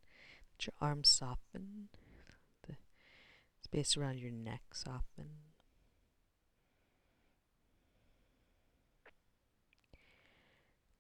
Let 0.58 0.66
your 0.66 0.74
arms 0.82 1.10
soften. 1.10 1.90
The 2.68 2.76
space 3.62 3.96
around 3.96 4.18
your 4.18 4.32
neck 4.32 4.62
soften. 4.74 5.28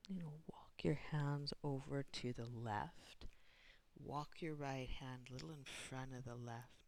You 0.07 0.19
know, 0.19 0.33
walk 0.51 0.83
your 0.83 0.99
hands 1.11 1.53
over 1.63 2.03
to 2.03 2.33
the 2.33 2.45
left 2.45 3.25
Walk 4.05 4.41
your 4.41 4.55
right 4.55 4.89
hand 4.99 5.29
a 5.29 5.33
little 5.33 5.51
in 5.51 5.63
front 5.63 6.11
of 6.17 6.25
the 6.25 6.35
left 6.35 6.83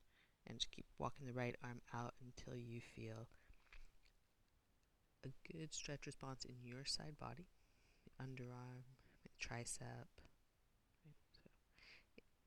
and 0.47 0.59
just 0.59 0.71
keep 0.71 0.85
walking 0.99 1.25
the 1.25 1.33
right 1.33 1.55
arm 1.63 1.81
out 1.93 2.13
until 2.21 2.57
you 2.57 2.81
feel 2.95 3.27
a 5.23 5.29
good 5.51 5.73
stretch 5.73 6.05
response 6.05 6.45
in 6.45 6.55
your 6.63 6.85
side 6.85 7.15
body, 7.19 7.47
underarm, 8.21 8.83
tricep. 9.41 10.07
Right? 11.03 11.15
So 11.31 11.49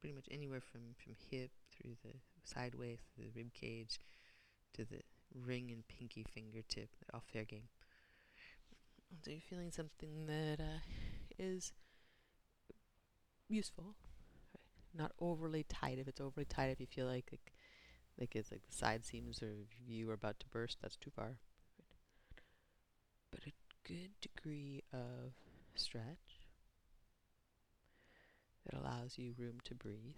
pretty 0.01 0.15
much 0.15 0.27
anywhere 0.31 0.61
from, 0.61 0.81
from 1.03 1.15
hip 1.31 1.51
through 1.73 1.97
the 2.05 2.15
sideways 2.45 2.99
through 3.15 3.25
the 3.25 3.39
rib 3.39 3.53
cage 3.53 3.99
to 4.75 4.85
the 4.85 5.01
ring 5.35 5.71
and 5.71 5.87
pinky 5.89 6.25
fingertip, 6.35 6.91
all 7.13 7.23
fair 7.33 7.45
game. 7.45 7.69
So 9.25 9.31
you're 9.31 9.41
feeling 9.41 9.73
something 9.73 10.27
that 10.27 10.61
uh, 10.61 10.81
is 11.39 11.73
useful? 13.49 13.95
Not 14.99 15.13
overly 15.21 15.65
tight. 15.65 15.99
If 15.99 16.09
it's 16.09 16.21
overly 16.21 16.45
tight, 16.45 16.71
if 16.71 16.81
you 16.81 16.87
feel 16.87 17.07
like 17.07 17.29
like, 17.31 17.53
like 18.19 18.37
it's 18.37 18.51
like 18.51 18.63
the 18.69 18.77
side 18.77 19.05
seams 19.05 19.43
or 19.43 19.53
you 19.87 20.11
are 20.11 20.15
about 20.15 20.41
to 20.41 20.47
burst, 20.49 20.79
that's 20.83 20.97
too 20.97 21.11
far. 21.11 21.37
But 23.31 23.41
a 23.47 23.53
good 23.87 24.11
degree 24.21 24.83
of 24.93 25.33
stretch 25.75 26.49
that 28.67 28.79
allows 28.79 29.17
you 29.17 29.35
room 29.39 29.59
to 29.65 29.75
breathe. 29.75 30.17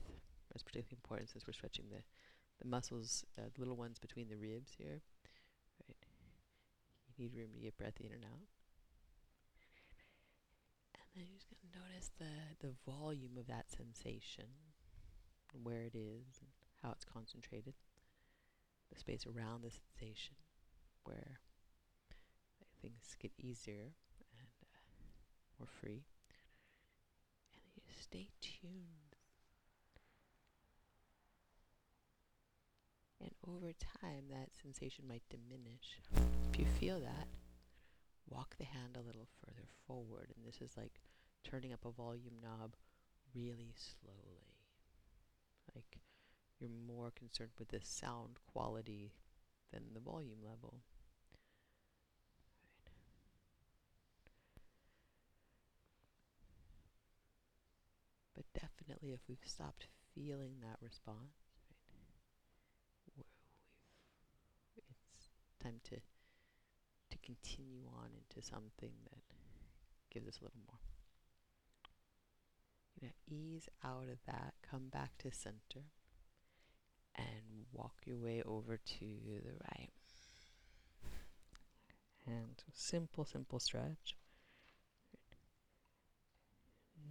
That's 0.51 0.63
particularly 0.63 0.99
important 1.03 1.31
since 1.31 1.47
we're 1.47 1.53
stretching 1.53 1.87
the, 1.91 2.03
the 2.61 2.69
muscles, 2.69 3.25
uh, 3.39 3.43
the 3.55 3.61
little 3.61 3.77
ones 3.77 3.99
between 3.99 4.29
the 4.29 4.37
ribs 4.37 4.73
here. 4.77 5.03
Right? 5.87 5.97
You 7.07 7.25
need 7.25 7.37
room 7.37 7.51
to 7.55 7.61
get 7.61 7.77
breath 7.77 8.01
in 8.01 8.13
and 8.13 8.25
out. 8.25 8.49
And 10.95 11.07
then 11.15 11.25
you're 11.29 11.39
just 11.39 11.47
going 11.51 11.63
to 11.71 11.79
notice 11.79 12.11
the, 12.19 12.67
the 12.67 12.75
volume 12.87 13.37
of 13.39 13.47
that 13.47 13.71
sensation, 13.71 14.47
where 15.63 15.83
it 15.83 15.95
is, 15.95 16.41
and 16.41 16.51
how 16.83 16.91
it's 16.93 17.05
concentrated. 17.05 17.75
The 18.93 18.99
space 18.99 19.27
around 19.27 19.63
the 19.63 19.71
sensation, 19.71 20.35
where 21.05 21.39
things 22.83 23.17
get 23.21 23.33
easier 23.39 23.93
and 24.21 24.49
uh, 24.65 25.59
more 25.59 25.69
free. 25.81 26.05
And 27.55 27.85
you 27.87 27.95
stay 28.01 28.29
tuned. 28.41 29.17
And 33.21 33.31
over 33.47 33.73
time, 34.01 34.25
that 34.31 34.49
sensation 34.63 35.05
might 35.07 35.23
diminish. 35.29 36.01
If 36.53 36.59
you 36.59 36.67
feel 36.79 37.01
that, 37.01 37.29
walk 38.29 38.57
the 38.59 38.65
hand 38.65 38.97
a 38.97 39.07
little 39.07 39.29
further 39.45 39.69
forward. 39.87 40.33
And 40.35 40.47
this 40.47 40.63
is 40.63 40.77
like 40.77 41.01
turning 41.45 41.73
up 41.73 41.85
a 41.85 41.91
volume 41.91 42.41
knob 42.43 42.77
really 43.35 43.75
slowly. 43.77 44.50
Like 45.81 45.99
you're 46.59 46.69
more 46.71 47.11
concerned 47.11 47.53
with 47.59 47.69
the 47.69 47.81
sound 47.83 48.37
quality 48.53 49.15
than 49.73 49.95
the 49.95 50.01
volume 50.01 50.43
level. 50.45 50.83
But 58.35 58.45
definitely, 58.55 59.13
if 59.13 59.21
we've 59.29 59.39
stopped 59.47 59.87
feeling 60.15 60.57
that 60.61 60.79
response, 60.83 61.37
right, 63.17 63.27
it's 65.15 65.29
time 65.63 65.81
to 65.85 65.97
to 67.11 67.19
continue 67.19 67.87
on 67.99 68.11
into 68.15 68.41
something 68.47 68.93
that 69.11 69.23
gives 70.11 70.29
us 70.29 70.39
a 70.41 70.45
little 70.45 70.61
more. 70.67 70.90
Know, 73.03 73.09
ease 73.27 73.69
out 73.83 74.09
of 74.13 74.19
that, 74.27 74.53
come 74.69 74.89
back 74.93 75.17
to 75.19 75.33
center, 75.33 75.87
and 77.17 77.65
walk 77.73 77.95
your 78.05 78.19
way 78.19 78.43
over 78.45 78.77
to 78.77 78.99
the 79.01 79.53
right. 79.71 79.91
And 82.27 82.63
simple, 82.75 83.25
simple 83.25 83.59
stretch. 83.59 84.17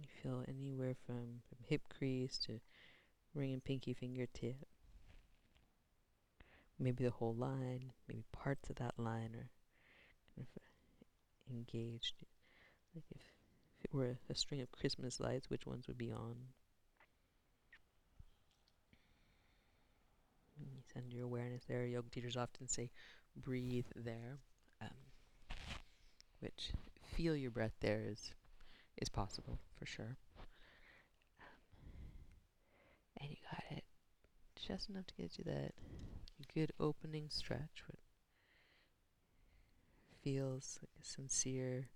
You 0.00 0.06
feel 0.22 0.44
anywhere 0.46 0.94
from, 1.04 1.42
from 1.48 1.58
hip 1.64 1.82
crease 1.88 2.38
to 2.46 2.60
ring 3.34 3.52
and 3.52 3.64
pinky 3.64 3.92
fingertip. 3.92 4.56
Maybe 6.78 7.04
the 7.04 7.10
whole 7.10 7.34
line, 7.34 7.92
maybe 8.08 8.24
parts 8.32 8.70
of 8.70 8.76
that 8.76 8.94
line 8.96 9.34
are 9.34 9.50
kind 10.36 10.46
of 10.46 11.52
engaged. 11.52 12.24
Like 12.94 13.04
if, 13.10 13.22
were 13.92 14.18
a, 14.28 14.34
string 14.34 14.60
of 14.60 14.72
Christmas 14.72 15.20
lights, 15.20 15.50
which 15.50 15.66
ones 15.66 15.86
would 15.88 15.98
be 15.98 16.12
on? 16.12 16.36
Send 20.92 21.12
your 21.12 21.24
awareness 21.24 21.62
there. 21.68 21.86
Yoga 21.86 22.10
teachers 22.10 22.36
often 22.36 22.68
say, 22.68 22.90
breathe 23.36 23.86
there. 23.94 24.38
Um, 24.80 24.88
which 26.40 26.72
feel 27.14 27.36
your 27.36 27.50
breath 27.50 27.74
there 27.80 28.02
is 28.04 28.32
is 28.98 29.08
possible 29.08 29.58
for 29.78 29.86
sure. 29.86 30.16
Um, 31.40 31.46
and 33.20 33.30
you 33.30 33.36
got 33.50 33.64
it 33.76 33.84
just 34.56 34.90
enough 34.90 35.06
to 35.06 35.14
get 35.14 35.38
you 35.38 35.44
that 35.44 35.74
good 36.54 36.72
opening 36.80 37.28
stretch. 37.28 37.82
What 37.86 37.98
feels 40.22 40.78
like 40.82 40.90
a 41.00 41.04
sincere 41.06 41.88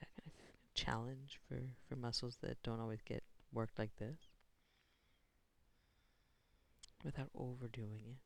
uh, 0.00 0.04
kind 0.04 0.26
of 0.26 0.35
challenge 0.76 1.40
for, 1.48 1.58
for 1.88 1.96
muscles 1.96 2.36
that 2.42 2.62
don't 2.62 2.80
always 2.80 3.02
get 3.02 3.24
worked 3.52 3.78
like 3.78 3.96
this 3.98 4.18
without 7.02 7.30
overdoing 7.34 8.02
it. 8.04 8.18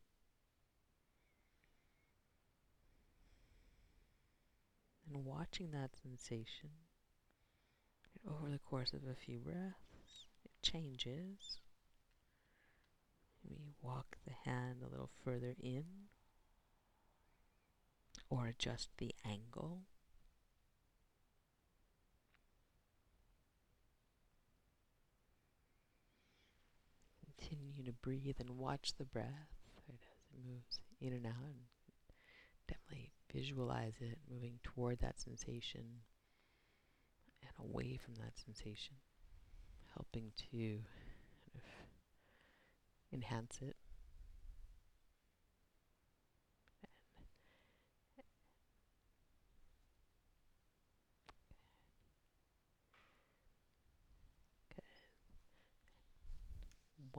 And 5.12 5.24
watching 5.24 5.70
that 5.72 5.90
sensation 6.02 6.70
over 8.28 8.50
the 8.50 8.58
course 8.58 8.92
of 8.92 9.00
a 9.10 9.14
few 9.14 9.38
breaths, 9.38 10.26
it 10.44 10.50
changes. 10.62 11.60
Maybe 13.48 13.72
walk 13.82 14.16
the 14.26 14.50
hand 14.50 14.82
a 14.82 14.90
little 14.90 15.10
further 15.24 15.54
in 15.60 15.84
or 18.28 18.46
adjust 18.46 18.90
the 18.98 19.14
angle. 19.24 19.82
Continue 27.50 27.84
to 27.84 27.92
breathe 27.92 28.36
and 28.38 28.50
watch 28.50 28.94
the 28.96 29.04
breath 29.04 29.26
right, 29.88 29.88
as 29.92 29.98
it 30.32 30.48
moves 30.48 30.78
in 31.00 31.12
and 31.12 31.26
out. 31.26 31.32
And 31.42 31.66
definitely 32.68 33.10
visualize 33.32 33.94
it 34.00 34.18
moving 34.32 34.60
toward 34.62 35.00
that 35.00 35.18
sensation 35.18 35.82
and 37.42 37.50
away 37.58 37.98
from 38.02 38.14
that 38.14 38.38
sensation, 38.38 38.94
helping 39.94 40.30
to 40.52 40.78
enhance 43.12 43.58
it. 43.60 43.76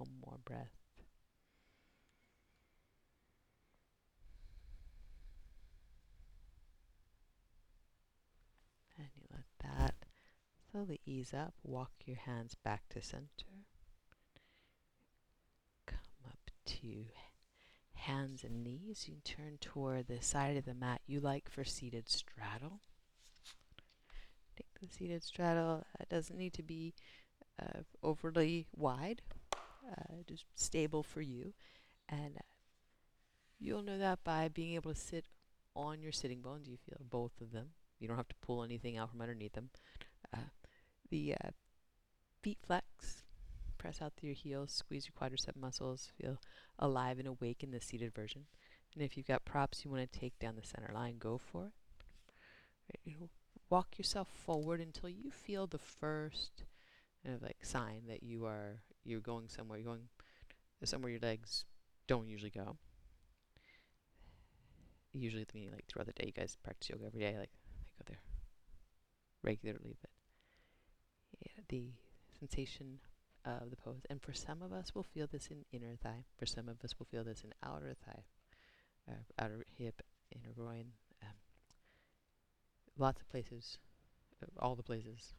One 0.02 0.10
more 0.26 0.40
breath. 0.44 0.72
And 8.98 9.08
you 9.16 9.28
let 9.32 9.46
that 9.62 9.96
Slowly 10.72 11.02
ease 11.06 11.34
up, 11.34 11.54
walk 11.64 11.92
your 12.06 12.16
hands 12.16 12.56
back 12.56 12.88
to 12.90 13.02
center. 13.02 13.28
Come 15.86 16.00
up 16.26 16.50
to 16.66 17.06
hands 17.94 18.46
and 18.46 18.64
knees. 18.64 19.06
You 19.10 19.18
turn 19.26 19.58
toward 19.60 20.08
the 20.08 20.22
side 20.22 20.56
of 20.56 20.64
the 20.64 20.74
mat 20.74 21.02
you 21.06 21.20
like 21.20 21.50
for 21.50 21.66
seated 21.66 22.10
straddle. 22.10 22.80
Take 24.56 24.80
the 24.80 24.88
seated 24.88 25.26
straddle. 25.26 25.86
It 26.00 26.08
doesn't 26.08 26.38
need 26.38 26.54
to 26.54 26.64
be 26.64 26.94
uh, 27.62 27.82
overly 28.02 28.66
wide, 28.74 29.22
uh, 29.92 30.16
just 30.28 30.46
stable 30.56 31.04
for 31.04 31.22
you. 31.22 31.54
And 32.10 32.38
you'll 33.60 33.84
know 33.84 33.98
that 33.98 34.24
by 34.24 34.48
being 34.48 34.74
able 34.76 34.94
to 34.94 35.00
sit 35.00 35.26
on 35.76 36.02
your 36.02 36.12
sitting 36.12 36.42
bones. 36.42 36.68
You 36.68 36.78
feel 36.78 37.02
both 37.10 37.40
of 37.42 37.52
them. 37.52 37.68
You 38.00 38.08
don't 38.08 38.18
have 38.18 38.28
to 38.30 38.36
pull 38.42 38.64
anything 38.64 38.98
out 38.98 39.12
from 39.12 39.22
underneath 39.22 39.54
them. 39.54 39.70
Uh, 40.34 40.50
the 41.10 41.36
uh, 41.44 41.50
feet 42.42 42.58
flex, 42.66 43.24
press 43.78 44.02
out 44.02 44.14
through 44.16 44.30
your 44.30 44.36
heels, 44.36 44.72
squeeze 44.72 45.08
your 45.08 45.14
quadricep 45.30 45.56
muscles, 45.56 46.10
feel 46.20 46.38
alive 46.80 47.20
and 47.20 47.28
awake 47.28 47.64
in 47.64 47.72
the 47.72 47.82
seated 47.82 48.14
version. 48.14 48.46
And 48.96 49.04
if 49.04 49.16
you've 49.16 49.28
got 49.28 49.46
props 49.46 49.86
you 49.86 49.92
want 49.92 50.12
to 50.12 50.20
take 50.20 50.38
down 50.40 50.56
the 50.56 50.68
center 50.68 50.92
line, 50.94 51.16
go 51.20 51.38
for 51.38 51.72
it. 52.90 53.00
You 53.06 53.16
know, 53.20 53.30
walk 53.70 53.98
yourself 53.98 54.28
forward 54.28 54.82
until 54.82 55.10
you 55.10 55.32
feel 55.32 55.68
the 55.68 55.78
first 55.78 56.64
kind 57.24 57.36
of 57.36 57.42
like 57.42 57.64
sign 57.64 58.04
that 58.08 58.24
you 58.24 58.46
are 58.46 58.82
you're 59.04 59.20
going 59.20 59.50
somewhere. 59.50 59.78
You're 59.78 59.88
going 59.88 60.08
somewhere 60.84 61.12
your 61.12 61.20
legs 61.20 61.66
don't 62.08 62.28
usually 62.28 62.50
go. 62.50 62.78
Usually, 65.14 65.46
I 65.54 65.58
mean, 65.58 65.72
like 65.72 65.86
throughout 65.88 66.08
the 66.08 66.14
day, 66.14 66.26
you 66.28 66.32
guys 66.32 66.58
practice 66.64 66.90
yoga 66.90 67.06
every 67.06 67.20
day. 67.20 67.36
Like 67.38 67.50
I 67.52 68.04
go 68.04 68.06
there 68.08 68.20
regularly, 69.44 69.98
but 70.02 70.10
yeah, 71.40 71.64
the 71.70 71.92
sensation 72.40 73.00
of 73.46 73.70
the 73.70 73.76
pose. 73.76 74.06
And 74.10 74.22
for 74.22 74.34
some 74.34 74.62
of 74.62 74.72
us, 74.72 74.92
we'll 74.94 75.04
feel 75.04 75.28
this 75.28 75.48
in 75.48 75.66
inner 75.72 75.96
thigh. 76.02 76.26
For 76.38 76.46
some 76.46 76.70
of 76.70 76.84
us, 76.84 76.96
we'll 77.00 77.08
feel 77.12 77.24
this 77.24 77.44
in 77.44 77.54
outer 77.64 77.96
thigh, 78.06 78.24
uh, 79.10 79.44
outer 79.44 79.66
hip, 79.78 80.02
inner 80.32 80.54
groin, 80.56 80.86
um, 81.24 81.36
lots 82.98 83.22
of 83.22 83.30
places, 83.30 83.80
all 84.60 84.76
the 84.76 84.84
places. 84.84 85.34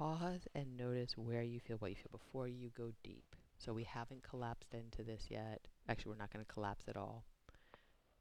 Pause 0.00 0.48
and 0.54 0.78
notice 0.78 1.18
where 1.18 1.42
you 1.42 1.60
feel 1.60 1.76
what 1.76 1.90
you 1.90 1.96
feel 1.96 2.10
before 2.10 2.48
you 2.48 2.70
go 2.74 2.90
deep. 3.04 3.36
So 3.58 3.74
we 3.74 3.84
haven't 3.84 4.22
collapsed 4.22 4.72
into 4.72 5.02
this 5.02 5.26
yet. 5.28 5.68
Actually, 5.90 6.12
we're 6.12 6.18
not 6.22 6.32
going 6.32 6.42
to 6.42 6.50
collapse 6.50 6.86
at 6.88 6.96
all. 6.96 7.26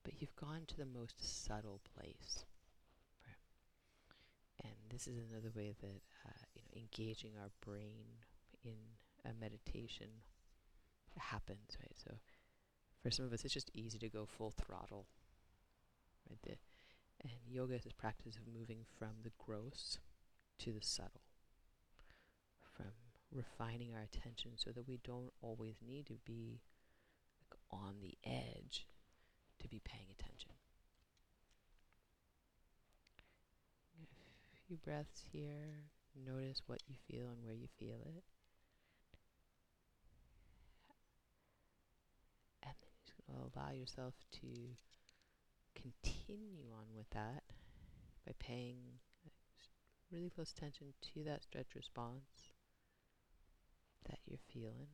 But 0.03 0.15
you've 0.19 0.35
gone 0.35 0.63
to 0.67 0.75
the 0.75 0.85
most 0.85 1.15
subtle 1.23 1.79
place. 1.95 2.43
And 4.61 4.73
this 4.89 5.07
is 5.07 5.15
another 5.31 5.51
way 5.55 5.73
that 5.79 6.01
uh, 6.25 6.43
you 6.53 6.61
know 6.63 6.81
engaging 6.81 7.31
our 7.39 7.49
brain 7.65 8.03
in 8.65 8.75
a 9.23 9.33
meditation 9.39 10.07
happens, 11.17 11.77
right? 11.79 11.95
So 11.95 12.15
for 13.01 13.09
some 13.09 13.23
of 13.23 13.31
us, 13.31 13.45
it's 13.45 13.53
just 13.53 13.71
easy 13.73 13.99
to 13.99 14.09
go 14.09 14.25
full 14.25 14.51
throttle, 14.51 15.05
right? 16.29 16.39
The, 16.43 16.57
and 17.21 17.31
yoga 17.47 17.75
is 17.75 17.85
this 17.85 17.93
practice 17.93 18.35
of 18.35 18.53
moving 18.53 18.79
from 18.97 19.21
the 19.23 19.31
gross 19.37 19.97
to 20.59 20.73
the 20.73 20.81
subtle, 20.81 21.21
refining 23.31 23.93
our 23.93 24.01
attention 24.01 24.51
so 24.55 24.71
that 24.71 24.87
we 24.87 24.99
don't 25.03 25.31
always 25.41 25.75
need 25.85 26.07
to 26.07 26.17
be 26.25 26.61
like, 27.39 27.59
on 27.71 27.95
the 28.01 28.17
edge 28.23 28.87
to 29.59 29.67
be 29.67 29.81
paying 29.83 30.07
attention. 30.11 30.51
A 34.01 34.67
few 34.67 34.77
breaths 34.77 35.23
here. 35.31 35.85
Notice 36.25 36.61
what 36.65 36.81
you 36.87 36.95
feel 37.07 37.27
and 37.27 37.43
where 37.43 37.53
you 37.53 37.67
feel 37.77 37.97
it. 38.05 38.23
And 42.63 42.73
then 42.81 42.93
just 43.05 43.21
allow 43.55 43.71
yourself 43.71 44.15
to 44.41 44.47
continue 45.75 46.65
on 46.73 46.85
with 46.95 47.09
that 47.11 47.43
by 48.25 48.33
paying 48.39 48.77
really 50.11 50.29
close 50.29 50.51
attention 50.51 50.87
to 51.13 51.23
that 51.23 51.43
stretch 51.43 51.75
response 51.75 52.53
that 54.07 54.19
you're 54.25 54.39
feeling. 54.53 54.87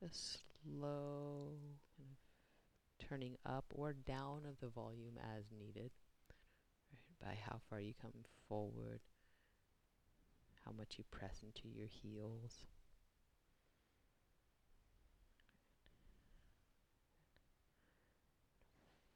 Just 0.00 0.38
slow 0.62 1.54
kind 1.96 2.08
of 2.10 3.08
turning 3.08 3.36
up 3.44 3.64
or 3.74 3.92
down 3.92 4.42
of 4.48 4.58
the 4.60 4.68
volume 4.68 5.18
as 5.36 5.44
needed, 5.58 5.90
right? 6.92 7.18
By 7.20 7.38
how 7.44 7.60
far 7.68 7.80
you 7.80 7.94
come 8.00 8.12
forward, 8.48 9.00
how 10.64 10.72
much 10.72 10.94
you 10.98 11.04
press 11.10 11.42
into 11.42 11.68
your 11.68 11.88
heels. 11.88 12.64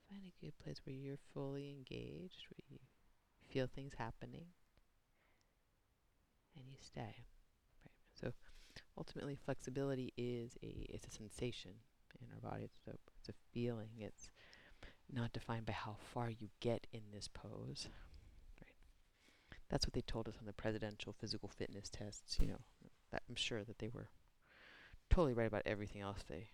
Find 0.09 0.25
a 0.27 0.45
good 0.45 0.59
place 0.59 0.81
where 0.85 0.95
you're 0.95 1.17
fully 1.33 1.71
engaged, 1.71 2.47
where 2.51 2.65
you 2.69 2.79
feel 3.49 3.67
things 3.67 3.95
happening, 3.97 4.47
and 6.57 6.67
you 6.69 6.77
stay. 6.81 7.25
Right. 8.23 8.33
So 8.33 8.35
ultimately, 8.99 9.37
flexibility 9.45 10.13
is 10.17 10.57
a 10.63 10.87
it's 10.91 11.07
a 11.07 11.11
sensation 11.11 11.73
in 12.21 12.29
our 12.33 12.51
body. 12.51 12.65
It's 12.65 12.87
a 12.89 12.99
it's 13.19 13.29
a 13.29 13.35
feeling. 13.53 13.91
It's 13.99 14.31
not 15.13 15.33
defined 15.33 15.67
by 15.67 15.73
how 15.75 15.97
far 16.15 16.31
you 16.31 16.49
get 16.61 16.87
in 16.93 17.03
this 17.13 17.29
pose. 17.29 17.89
Right. 18.61 18.73
That's 19.71 19.87
what 19.87 19.95
they 19.95 20.03
told 20.03 20.29
us 20.29 20.37
on 20.41 20.47
the 20.47 20.53
presidential 20.53 21.13
physical 21.13 21.49
fitness 21.49 21.89
tests. 21.91 22.39
You 22.41 22.49
know, 22.49 22.61
that 23.13 23.23
I'm 23.29 23.37
sure 23.37 23.65
that 23.65 23.79
they 23.79 23.89
were 23.89 24.09
totally 25.11 25.35
right 25.35 25.47
about 25.47 25.63
everything 25.67 26.01
else 26.01 26.23
they 26.29 26.49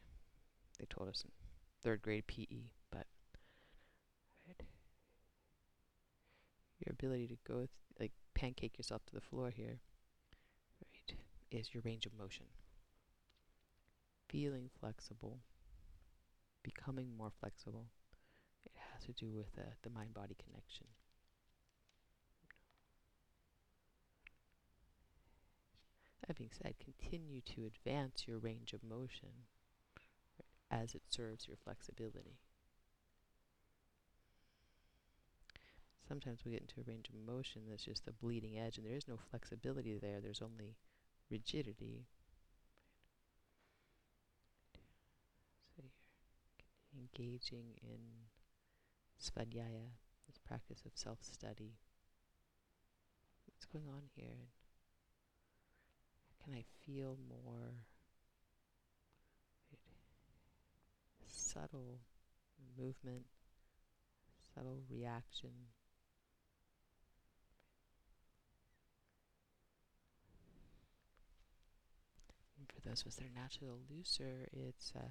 they 0.79 0.87
told 0.87 1.09
us 1.09 1.23
in 1.25 1.31
third 1.83 2.03
grade 2.03 2.27
PE, 2.27 2.73
but 2.91 3.07
your 6.85 6.93
ability 6.93 7.27
to 7.29 7.37
go 7.47 7.59
th- 7.59 7.69
like 8.01 8.13
pancake 8.35 8.79
yourself 8.79 9.05
to 9.07 9.15
the 9.15 9.21
floor 9.21 9.51
here, 9.51 9.67
right, 9.69 9.88
is 11.51 11.73
your 11.75 11.83
range 11.83 12.07
of 12.07 12.15
motion. 12.19 12.47
Feeling 14.29 14.71
flexible, 14.79 15.41
becoming 16.63 17.17
more 17.17 17.33
flexible, 17.41 17.87
it 18.65 18.73
has 18.93 19.05
to 19.07 19.13
do 19.13 19.33
with 19.33 19.59
uh, 19.59 19.63
the 19.83 19.91
mind 19.91 20.15
body 20.15 20.37
connection. 20.45 20.87
That 26.27 26.37
being 26.37 26.53
said, 26.53 26.79
continue 26.79 27.41
to 27.41 27.65
advance 27.65 28.29
your 28.29 28.39
range 28.39 28.73
of 28.73 28.85
motion 28.85 29.47
right, 30.39 30.81
as 30.83 30.95
it 30.95 31.03
serves 31.11 31.47
your 31.49 31.57
flexibility. 31.57 32.39
sometimes 36.09 36.41
we 36.45 36.53
get 36.53 36.63
into 36.63 36.81
a 36.81 36.91
range 36.91 37.09
of 37.11 37.15
motion 37.15 37.63
that's 37.69 37.85
just 37.85 38.09
a 38.09 38.13
bleeding 38.13 38.59
edge 38.59 38.79
and 38.79 38.87
there 38.87 38.97
is 38.97 39.07
no 39.07 39.19
flexibility 39.31 39.97
there, 39.99 40.21
there's 40.21 40.43
only 40.43 40.75
rigidity. 41.31 42.07
So 45.77 45.83
you're 46.93 47.03
engaging 47.03 47.75
in 47.83 48.01
svadhyaya, 49.21 49.91
this 50.27 50.39
practice 50.47 50.83
of 50.87 50.93
self-study. 50.95 51.73
What's 53.47 53.67
going 53.67 53.89
on 53.89 54.03
here? 54.15 54.49
Can 56.45 56.55
I 56.55 56.65
feel 56.87 57.19
more 57.29 57.85
subtle 61.27 62.01
movement, 62.79 63.27
subtle 64.55 64.83
reaction 64.91 65.51
for 72.75 72.89
those 72.89 73.03
of 73.03 73.09
us 73.09 73.17
that 73.17 73.25
are 73.27 73.41
naturally 73.41 73.73
looser, 73.91 74.49
it's 74.53 74.93
uh, 74.97 75.11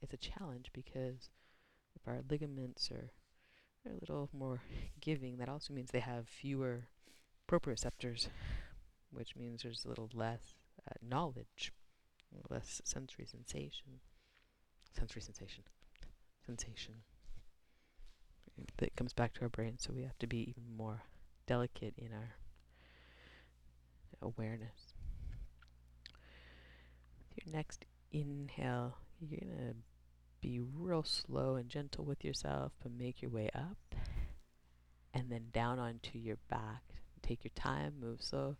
it's 0.00 0.12
a 0.12 0.16
challenge 0.16 0.70
because 0.72 1.30
if 1.94 2.06
our 2.06 2.20
ligaments 2.28 2.90
are, 2.90 3.10
a 3.86 3.94
little 4.00 4.28
more 4.32 4.60
giving, 5.00 5.38
that 5.38 5.48
also 5.48 5.72
means 5.72 5.90
they 5.90 6.00
have 6.00 6.28
fewer 6.28 6.88
proprioceptors, 7.50 8.28
which 9.10 9.36
means 9.36 9.62
there's 9.62 9.84
a 9.84 9.88
little 9.88 10.10
less 10.12 10.54
uh, 10.88 10.94
knowledge, 11.02 11.72
less 12.50 12.80
sensory 12.84 13.26
sensation, 13.26 14.00
sensory 14.96 15.22
sensation, 15.22 15.64
sensation. 16.44 16.94
That 18.78 18.96
comes 18.96 19.12
back 19.12 19.34
to 19.34 19.42
our 19.42 19.48
brain, 19.48 19.76
so 19.78 19.92
we 19.94 20.02
have 20.02 20.18
to 20.18 20.26
be 20.26 20.50
even 20.50 20.76
more 20.76 21.02
delicate 21.46 21.94
in 21.96 22.12
our 22.12 22.34
awareness 24.20 24.87
your 27.44 27.54
next 27.54 27.84
inhale, 28.12 28.98
you're 29.20 29.40
going 29.40 29.70
to 29.70 29.74
be 30.40 30.60
real 30.60 31.02
slow 31.02 31.56
and 31.56 31.68
gentle 31.68 32.04
with 32.04 32.24
yourself, 32.24 32.72
but 32.82 32.92
make 32.92 33.20
your 33.22 33.30
way 33.30 33.50
up 33.54 33.94
and 35.14 35.30
then 35.30 35.46
down 35.52 35.78
onto 35.78 36.18
your 36.18 36.38
back. 36.48 36.82
Take 37.22 37.44
your 37.44 37.52
time, 37.54 37.94
move 38.00 38.22
slow, 38.22 38.56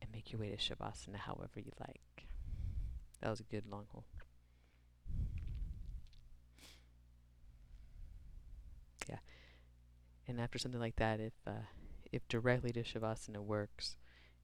and 0.00 0.10
make 0.12 0.32
your 0.32 0.40
way 0.40 0.50
to 0.50 0.56
Shavasana 0.56 1.16
however 1.16 1.60
you 1.60 1.72
like. 1.78 2.26
That 3.20 3.30
was 3.30 3.40
a 3.40 3.44
good 3.44 3.66
long 3.70 3.86
hold. 3.92 4.04
Yeah. 9.08 9.18
And 10.26 10.40
after 10.40 10.58
something 10.58 10.80
like 10.80 10.96
that, 10.96 11.20
if 11.20 11.32
uh, 11.46 11.66
if 12.10 12.26
directly 12.28 12.72
to 12.72 12.82
Shavasana 12.82 13.38
works, 13.38 13.96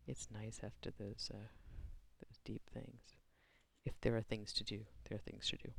it's 0.07 0.28
nice 0.33 0.61
after 0.62 0.90
those 0.96 1.31
uh, 1.35 1.48
deep 2.48 2.70
things. 2.72 3.02
If 3.84 4.00
there 4.00 4.16
are 4.16 4.22
things 4.22 4.54
to 4.54 4.64
do, 4.64 4.80
there 5.08 5.18
are 5.18 5.30
things 5.30 5.46
to 5.48 5.56
do. 5.58 5.70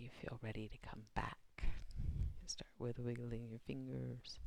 You 0.00 0.08
feel 0.22 0.38
ready 0.42 0.68
to 0.68 0.78
come 0.88 1.02
back, 1.14 1.36
start 2.46 2.70
with 2.78 2.98
wiggling 2.98 3.48
your 3.50 3.58
fingers 3.66 4.38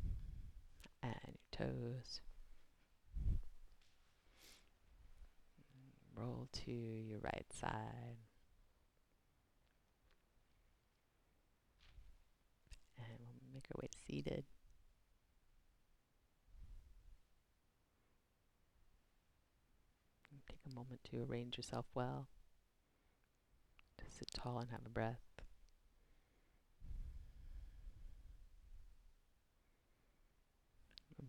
and 1.04 1.12
your 1.28 1.68
toes. 1.68 2.22
Roll 6.16 6.48
to 6.66 6.72
your 6.72 7.20
right 7.20 7.46
side. 7.54 8.18
And 12.98 13.18
we'll 13.20 13.54
make 13.54 13.68
our 13.76 13.82
way 13.82 13.90
seated. 14.08 14.46
Take 20.50 20.60
a 20.72 20.76
moment 20.76 21.02
to 21.12 21.24
arrange 21.30 21.58
yourself 21.58 21.86
well. 21.94 22.28
To 24.00 24.06
sit 24.10 24.32
tall 24.34 24.58
and 24.60 24.72
have 24.72 24.86
a 24.86 24.90
breath. 24.90 25.43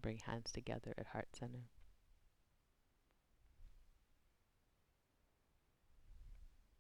Bring 0.04 0.18
hands 0.18 0.52
together 0.52 0.92
at 0.98 1.06
heart 1.06 1.28
center. 1.32 1.70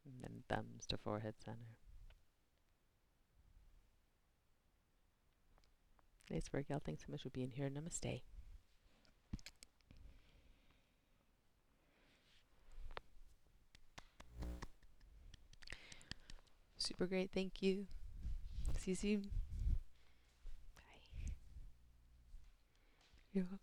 And 0.04 0.20
then 0.20 0.42
thumbs 0.46 0.84
to 0.88 0.98
forehead 0.98 1.32
center. 1.42 1.78
Thanks, 6.28 6.48
Virgil. 6.50 6.82
Thanks 6.84 7.06
so 7.06 7.12
much 7.12 7.22
for 7.22 7.30
being 7.30 7.50
here. 7.50 7.70
Namaste. 7.70 8.20
Super 16.76 17.06
great. 17.06 17.30
Thank 17.32 17.62
you. 17.62 17.86
See 18.76 18.90
you 18.90 18.96
soon. 18.96 19.43
You're 23.34 23.44
welcome. 23.44 23.58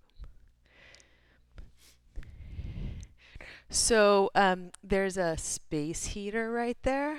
So 3.70 4.30
um, 4.36 4.72
there's 4.84 5.18
a 5.18 5.38
space 5.38 6.08
heater 6.08 6.52
right 6.52 6.78
there. 6.84 7.18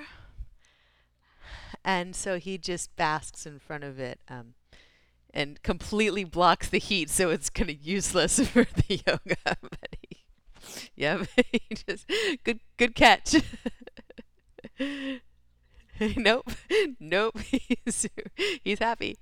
And 1.83 2.15
so 2.15 2.39
he 2.39 2.57
just 2.57 2.95
basks 2.95 3.45
in 3.45 3.59
front 3.59 3.83
of 3.83 3.99
it 3.99 4.19
um, 4.29 4.53
and 5.33 5.61
completely 5.63 6.23
blocks 6.23 6.69
the 6.69 6.79
heat, 6.79 7.09
so 7.09 7.29
it's 7.29 7.49
kind 7.49 7.69
of 7.69 7.77
useless 7.81 8.39
for 8.49 8.65
the 8.65 9.01
yoga. 9.05 9.37
but 9.61 9.95
he, 10.09 10.23
yeah, 10.95 11.23
he 11.51 11.61
just 11.87 12.09
good 12.43 12.59
good 12.77 12.95
catch. 12.95 13.35
nope, 16.17 16.49
nope. 16.99 17.39
He's 17.39 18.07
he's 18.63 18.79
happy. 18.79 19.17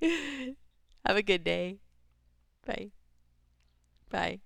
Have 1.06 1.16
a 1.16 1.22
good 1.22 1.44
day. 1.44 1.78
Bye. 2.66 2.92
Bye. 4.12 4.40